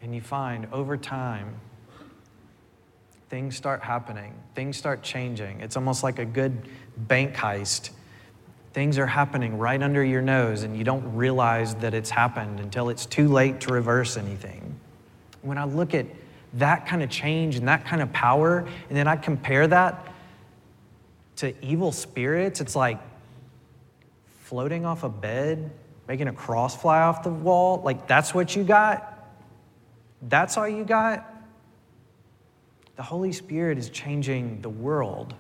and 0.05 0.15
you 0.15 0.21
find 0.21 0.69
over 0.71 0.97
time 0.97 1.57
things 3.29 3.57
start 3.57 3.83
happening, 3.83 4.33
things 4.55 4.77
start 4.77 5.03
changing. 5.03 5.61
It's 5.61 5.77
almost 5.77 6.05
like 6.05 6.21
a 6.21 6.25
good 6.25 6.69
bank 6.97 7.35
heist. 7.35 7.91
Things 8.73 8.99
are 8.99 9.07
happening 9.07 9.59
right 9.59 9.83
under 9.83 10.05
your 10.05 10.23
nose, 10.23 10.63
and 10.63 10.77
you 10.77 10.85
don't 10.85 11.17
realize 11.17 11.75
that 11.77 11.95
it's 11.95 12.11
happened 12.11 12.61
until 12.61 12.91
it's 12.91 13.07
too 13.07 13.29
late 13.29 13.61
to 13.63 13.73
reverse 13.73 14.17
anything 14.17 14.79
when 15.45 15.59
I 15.59 15.65
look 15.65 15.95
at 15.95 16.07
that 16.55 16.87
kind 16.87 17.03
of 17.03 17.11
change 17.11 17.57
and 17.57 17.69
that 17.69 17.85
kind 17.85 18.01
of 18.01 18.13
power, 18.13 18.67
and 18.89 18.97
then 18.97 19.07
I 19.07 19.17
compare 19.17 19.67
that 19.67 20.09
to 21.37 21.55
evil 21.65 21.93
spirits, 21.93 22.61
it's 22.61 22.75
like 22.75 22.99
floating 24.43 24.87
off 24.87 25.03
a 25.03 25.09
bed, 25.09 25.71
making 26.09 26.29
a 26.29 26.33
cross 26.33 26.81
fly 26.81 27.01
off 27.01 27.23
the 27.23 27.31
wall. 27.31 27.83
Like, 27.83 28.07
that's 28.07 28.35
what 28.35 28.55
you 28.55 28.65
got? 28.65 29.14
That's 30.29 30.57
all 30.57 30.69
you 30.69 30.85
got? 30.85 31.31
The 32.97 33.03
Holy 33.03 33.33
Spirit 33.33 33.79
is 33.79 33.91
changing 33.91 34.61
the 34.63 34.69
world. 34.69 35.35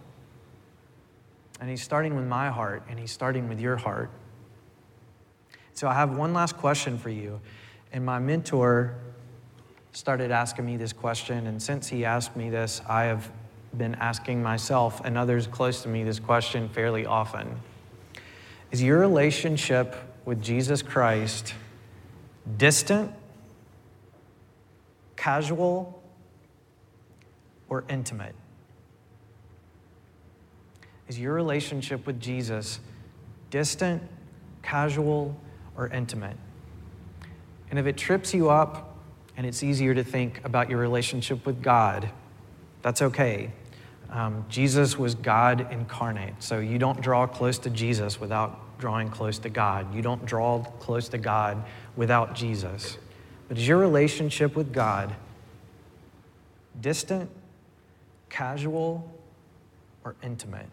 And 1.60 1.70
He's 1.70 1.82
starting 1.82 2.16
with 2.16 2.26
my 2.26 2.50
heart, 2.50 2.82
and 2.88 2.98
He's 2.98 3.12
starting 3.12 3.48
with 3.48 3.60
your 3.60 3.76
heart. 3.76 4.10
So, 5.72 5.88
I 5.88 5.94
have 5.94 6.16
one 6.16 6.32
last 6.32 6.56
question 6.56 6.98
for 6.98 7.10
you. 7.10 7.40
And 7.92 8.04
my 8.04 8.18
mentor, 8.18 8.96
started 9.94 10.32
asking 10.32 10.66
me 10.66 10.76
this 10.76 10.92
question, 10.92 11.46
and 11.46 11.62
since 11.62 11.88
he 11.88 12.04
asked 12.04 12.34
me 12.34 12.50
this, 12.50 12.80
I 12.88 13.04
have 13.04 13.30
been 13.76 13.94
asking 13.96 14.42
myself 14.42 15.00
and 15.04 15.16
others 15.16 15.46
close 15.46 15.82
to 15.82 15.88
me 15.88 16.02
this 16.02 16.18
question 16.18 16.68
fairly 16.68 17.06
often. 17.06 17.60
Is 18.72 18.82
your 18.82 18.98
relationship 18.98 19.94
with 20.24 20.42
Jesus 20.42 20.82
Christ 20.82 21.54
distant, 22.56 23.12
casual, 25.16 26.02
or 27.68 27.84
intimate? 27.88 28.34
Is 31.08 31.18
your 31.18 31.34
relationship 31.34 32.06
with 32.06 32.20
Jesus 32.20 32.80
distant, 33.50 34.02
casual, 34.62 35.36
or 35.76 35.88
intimate? 35.88 36.36
And 37.70 37.78
if 37.78 37.86
it 37.86 37.96
trips 37.96 38.32
you 38.32 38.50
up, 38.50 38.94
and 39.36 39.46
it's 39.46 39.62
easier 39.62 39.94
to 39.94 40.04
think 40.04 40.44
about 40.44 40.70
your 40.70 40.78
relationship 40.78 41.44
with 41.44 41.62
God. 41.62 42.08
That's 42.82 43.02
okay. 43.02 43.50
Um, 44.10 44.44
Jesus 44.48 44.98
was 44.98 45.14
God 45.14 45.72
incarnate, 45.72 46.34
so 46.38 46.60
you 46.60 46.78
don't 46.78 47.00
draw 47.00 47.26
close 47.26 47.58
to 47.60 47.70
Jesus 47.70 48.20
without 48.20 48.78
drawing 48.78 49.08
close 49.08 49.38
to 49.40 49.48
God. 49.48 49.92
You 49.94 50.02
don't 50.02 50.24
draw 50.24 50.62
close 50.62 51.08
to 51.08 51.18
God 51.18 51.64
without 51.96 52.34
Jesus. 52.34 52.98
But 53.48 53.58
is 53.58 53.68
your 53.68 53.78
relationship 53.78 54.56
with 54.56 54.72
God 54.72 55.14
distant, 56.80 57.30
casual, 58.30 59.10
or 60.04 60.16
intimate? 60.22 60.66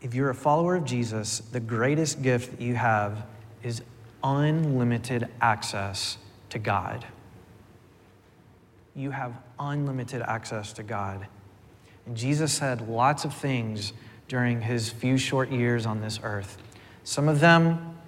If 0.00 0.14
you're 0.14 0.30
a 0.30 0.34
follower 0.34 0.76
of 0.76 0.84
Jesus, 0.84 1.40
the 1.40 1.60
greatest 1.60 2.22
gift 2.22 2.52
that 2.52 2.60
you 2.62 2.74
have 2.74 3.26
is 3.62 3.82
unlimited 4.24 5.28
access 5.40 6.16
to 6.50 6.58
God. 6.58 7.04
You 8.94 9.10
have 9.10 9.34
unlimited 9.58 10.22
access 10.22 10.72
to 10.74 10.82
God. 10.82 11.26
And 12.06 12.16
Jesus 12.16 12.52
said 12.52 12.88
lots 12.88 13.24
of 13.24 13.34
things 13.34 13.92
during 14.28 14.62
his 14.62 14.90
few 14.90 15.18
short 15.18 15.50
years 15.50 15.86
on 15.86 16.00
this 16.00 16.18
earth. 16.22 16.56
Some 17.04 17.28
of 17.28 17.40
them 17.40 17.98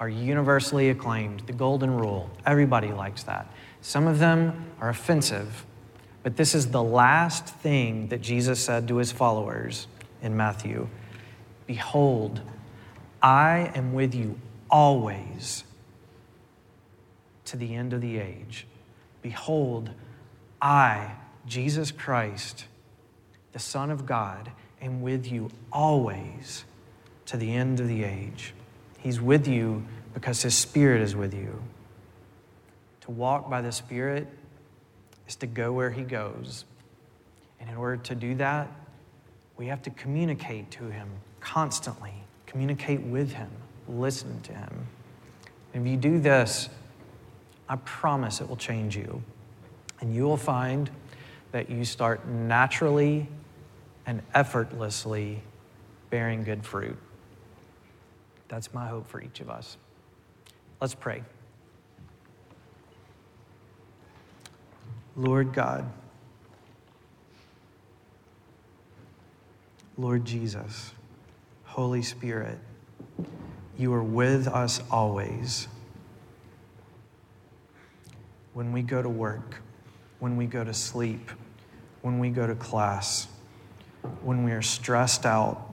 are 0.00 0.08
universally 0.08 0.90
acclaimed, 0.90 1.40
the 1.46 1.52
golden 1.52 1.96
rule. 1.96 2.30
Everybody 2.46 2.92
likes 2.92 3.24
that. 3.24 3.52
Some 3.80 4.06
of 4.06 4.18
them 4.18 4.66
are 4.80 4.88
offensive, 4.88 5.64
but 6.22 6.36
this 6.36 6.54
is 6.54 6.70
the 6.70 6.82
last 6.82 7.48
thing 7.48 8.08
that 8.08 8.20
Jesus 8.20 8.64
said 8.64 8.88
to 8.88 8.96
his 8.96 9.12
followers 9.12 9.86
in 10.22 10.36
Matthew 10.36 10.88
Behold, 11.66 12.40
I 13.22 13.72
am 13.74 13.92
with 13.92 14.14
you 14.14 14.38
always 14.70 15.64
to 17.44 17.56
the 17.56 17.74
end 17.74 17.92
of 17.92 18.00
the 18.00 18.18
age. 18.18 18.66
Behold, 19.22 19.90
I, 20.60 21.12
Jesus 21.46 21.90
Christ, 21.90 22.66
the 23.52 23.58
Son 23.58 23.90
of 23.90 24.06
God, 24.06 24.50
am 24.80 25.02
with 25.02 25.30
you 25.30 25.50
always 25.72 26.64
to 27.26 27.36
the 27.36 27.54
end 27.54 27.80
of 27.80 27.88
the 27.88 28.04
age. 28.04 28.54
He's 29.08 29.22
with 29.22 29.48
you 29.48 29.86
because 30.12 30.42
His 30.42 30.54
Spirit 30.54 31.00
is 31.00 31.16
with 31.16 31.32
you. 31.32 31.62
To 33.00 33.10
walk 33.10 33.48
by 33.48 33.62
the 33.62 33.72
Spirit 33.72 34.28
is 35.26 35.36
to 35.36 35.46
go 35.46 35.72
where 35.72 35.90
He 35.90 36.02
goes. 36.02 36.66
And 37.58 37.70
in 37.70 37.76
order 37.76 37.96
to 37.96 38.14
do 38.14 38.34
that, 38.34 38.70
we 39.56 39.68
have 39.68 39.80
to 39.84 39.90
communicate 39.90 40.70
to 40.72 40.90
Him 40.90 41.08
constantly, 41.40 42.12
communicate 42.44 43.00
with 43.00 43.32
Him, 43.32 43.48
listen 43.88 44.42
to 44.42 44.52
Him. 44.52 44.86
And 45.72 45.86
if 45.86 45.90
you 45.90 45.96
do 45.96 46.20
this, 46.20 46.68
I 47.66 47.76
promise 47.76 48.42
it 48.42 48.48
will 48.50 48.56
change 48.56 48.94
you. 48.94 49.22
And 50.02 50.14
you 50.14 50.24
will 50.24 50.36
find 50.36 50.90
that 51.52 51.70
you 51.70 51.86
start 51.86 52.28
naturally 52.28 53.26
and 54.04 54.20
effortlessly 54.34 55.40
bearing 56.10 56.44
good 56.44 56.62
fruit. 56.62 56.98
That's 58.48 58.72
my 58.72 58.88
hope 58.88 59.06
for 59.06 59.20
each 59.20 59.40
of 59.40 59.50
us. 59.50 59.76
Let's 60.80 60.94
pray. 60.94 61.22
Lord 65.16 65.52
God, 65.52 65.90
Lord 69.96 70.24
Jesus, 70.24 70.92
Holy 71.64 72.02
Spirit, 72.02 72.58
you 73.76 73.92
are 73.92 74.02
with 74.02 74.46
us 74.46 74.80
always. 74.90 75.66
When 78.54 78.72
we 78.72 78.82
go 78.82 79.02
to 79.02 79.08
work, 79.08 79.60
when 80.20 80.36
we 80.36 80.46
go 80.46 80.62
to 80.62 80.72
sleep, 80.72 81.30
when 82.02 82.20
we 82.20 82.30
go 82.30 82.46
to 82.46 82.54
class, 82.54 83.26
when 84.22 84.44
we 84.44 84.52
are 84.52 84.62
stressed 84.62 85.26
out, 85.26 85.72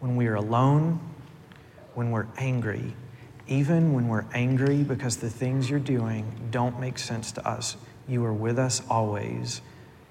when 0.00 0.16
we 0.16 0.26
are 0.26 0.36
alone, 0.36 1.00
when 1.96 2.10
we're 2.10 2.26
angry, 2.36 2.94
even 3.48 3.94
when 3.94 4.06
we're 4.06 4.26
angry 4.34 4.82
because 4.82 5.16
the 5.16 5.30
things 5.30 5.70
you're 5.70 5.78
doing 5.78 6.30
don't 6.50 6.78
make 6.78 6.98
sense 6.98 7.32
to 7.32 7.48
us, 7.48 7.76
you 8.06 8.22
are 8.24 8.34
with 8.34 8.58
us 8.58 8.82
always. 8.90 9.62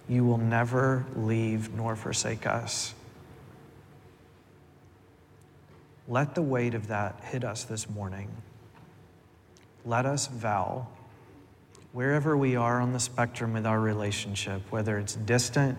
You 0.09 0.25
will 0.25 0.39
never 0.39 1.05
leave 1.15 1.73
nor 1.75 1.95
forsake 1.95 2.47
us. 2.47 2.95
Let 6.07 6.35
the 6.35 6.41
weight 6.41 6.73
of 6.73 6.87
that 6.87 7.19
hit 7.23 7.43
us 7.43 7.63
this 7.63 7.89
morning. 7.89 8.29
Let 9.85 10.07
us 10.07 10.27
vow, 10.27 10.87
wherever 11.93 12.35
we 12.35 12.55
are 12.55 12.81
on 12.81 12.93
the 12.93 12.99
spectrum 12.99 13.53
with 13.53 13.65
our 13.65 13.79
relationship, 13.79 14.61
whether 14.71 14.97
it's 14.97 15.15
distant, 15.15 15.77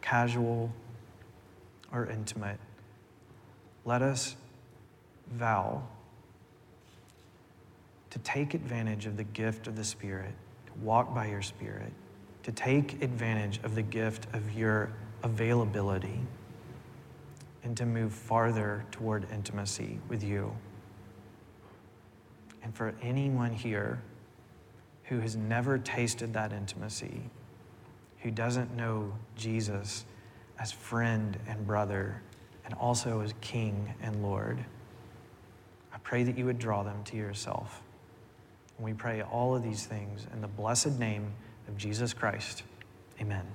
casual, 0.00 0.72
or 1.92 2.06
intimate, 2.06 2.58
let 3.86 4.02
us 4.02 4.34
vow 5.32 5.80
to 8.10 8.18
take 8.18 8.52
advantage 8.52 9.06
of 9.06 9.16
the 9.16 9.24
gift 9.24 9.68
of 9.68 9.76
the 9.76 9.84
Spirit, 9.84 10.34
to 10.66 10.72
walk 10.82 11.14
by 11.14 11.26
your 11.28 11.40
Spirit, 11.40 11.92
to 12.42 12.52
take 12.52 13.00
advantage 13.02 13.60
of 13.62 13.74
the 13.74 13.82
gift 13.82 14.26
of 14.34 14.52
your 14.52 14.90
availability, 15.22 16.20
and 17.62 17.76
to 17.76 17.86
move 17.86 18.12
farther 18.12 18.84
toward 18.90 19.26
intimacy 19.32 19.98
with 20.08 20.22
you. 20.22 20.54
And 22.62 22.74
for 22.74 22.94
anyone 23.00 23.52
here 23.52 24.02
who 25.04 25.20
has 25.20 25.36
never 25.36 25.78
tasted 25.78 26.32
that 26.34 26.52
intimacy, 26.52 27.22
who 28.22 28.32
doesn't 28.32 28.76
know 28.76 29.12
Jesus 29.36 30.04
as 30.58 30.72
friend 30.72 31.38
and 31.46 31.64
brother, 31.66 32.22
and 32.66 32.74
also 32.74 33.20
as 33.20 33.32
King 33.40 33.94
and 34.02 34.22
Lord, 34.22 34.58
I 35.92 35.98
pray 35.98 36.24
that 36.24 36.36
you 36.36 36.44
would 36.44 36.58
draw 36.58 36.82
them 36.82 37.02
to 37.04 37.16
yourself. 37.16 37.80
And 38.76 38.84
we 38.84 38.92
pray 38.92 39.22
all 39.22 39.54
of 39.56 39.62
these 39.62 39.86
things 39.86 40.26
in 40.32 40.40
the 40.40 40.48
blessed 40.48 40.98
name 40.98 41.32
of 41.68 41.76
Jesus 41.78 42.12
Christ. 42.12 42.64
Amen. 43.20 43.46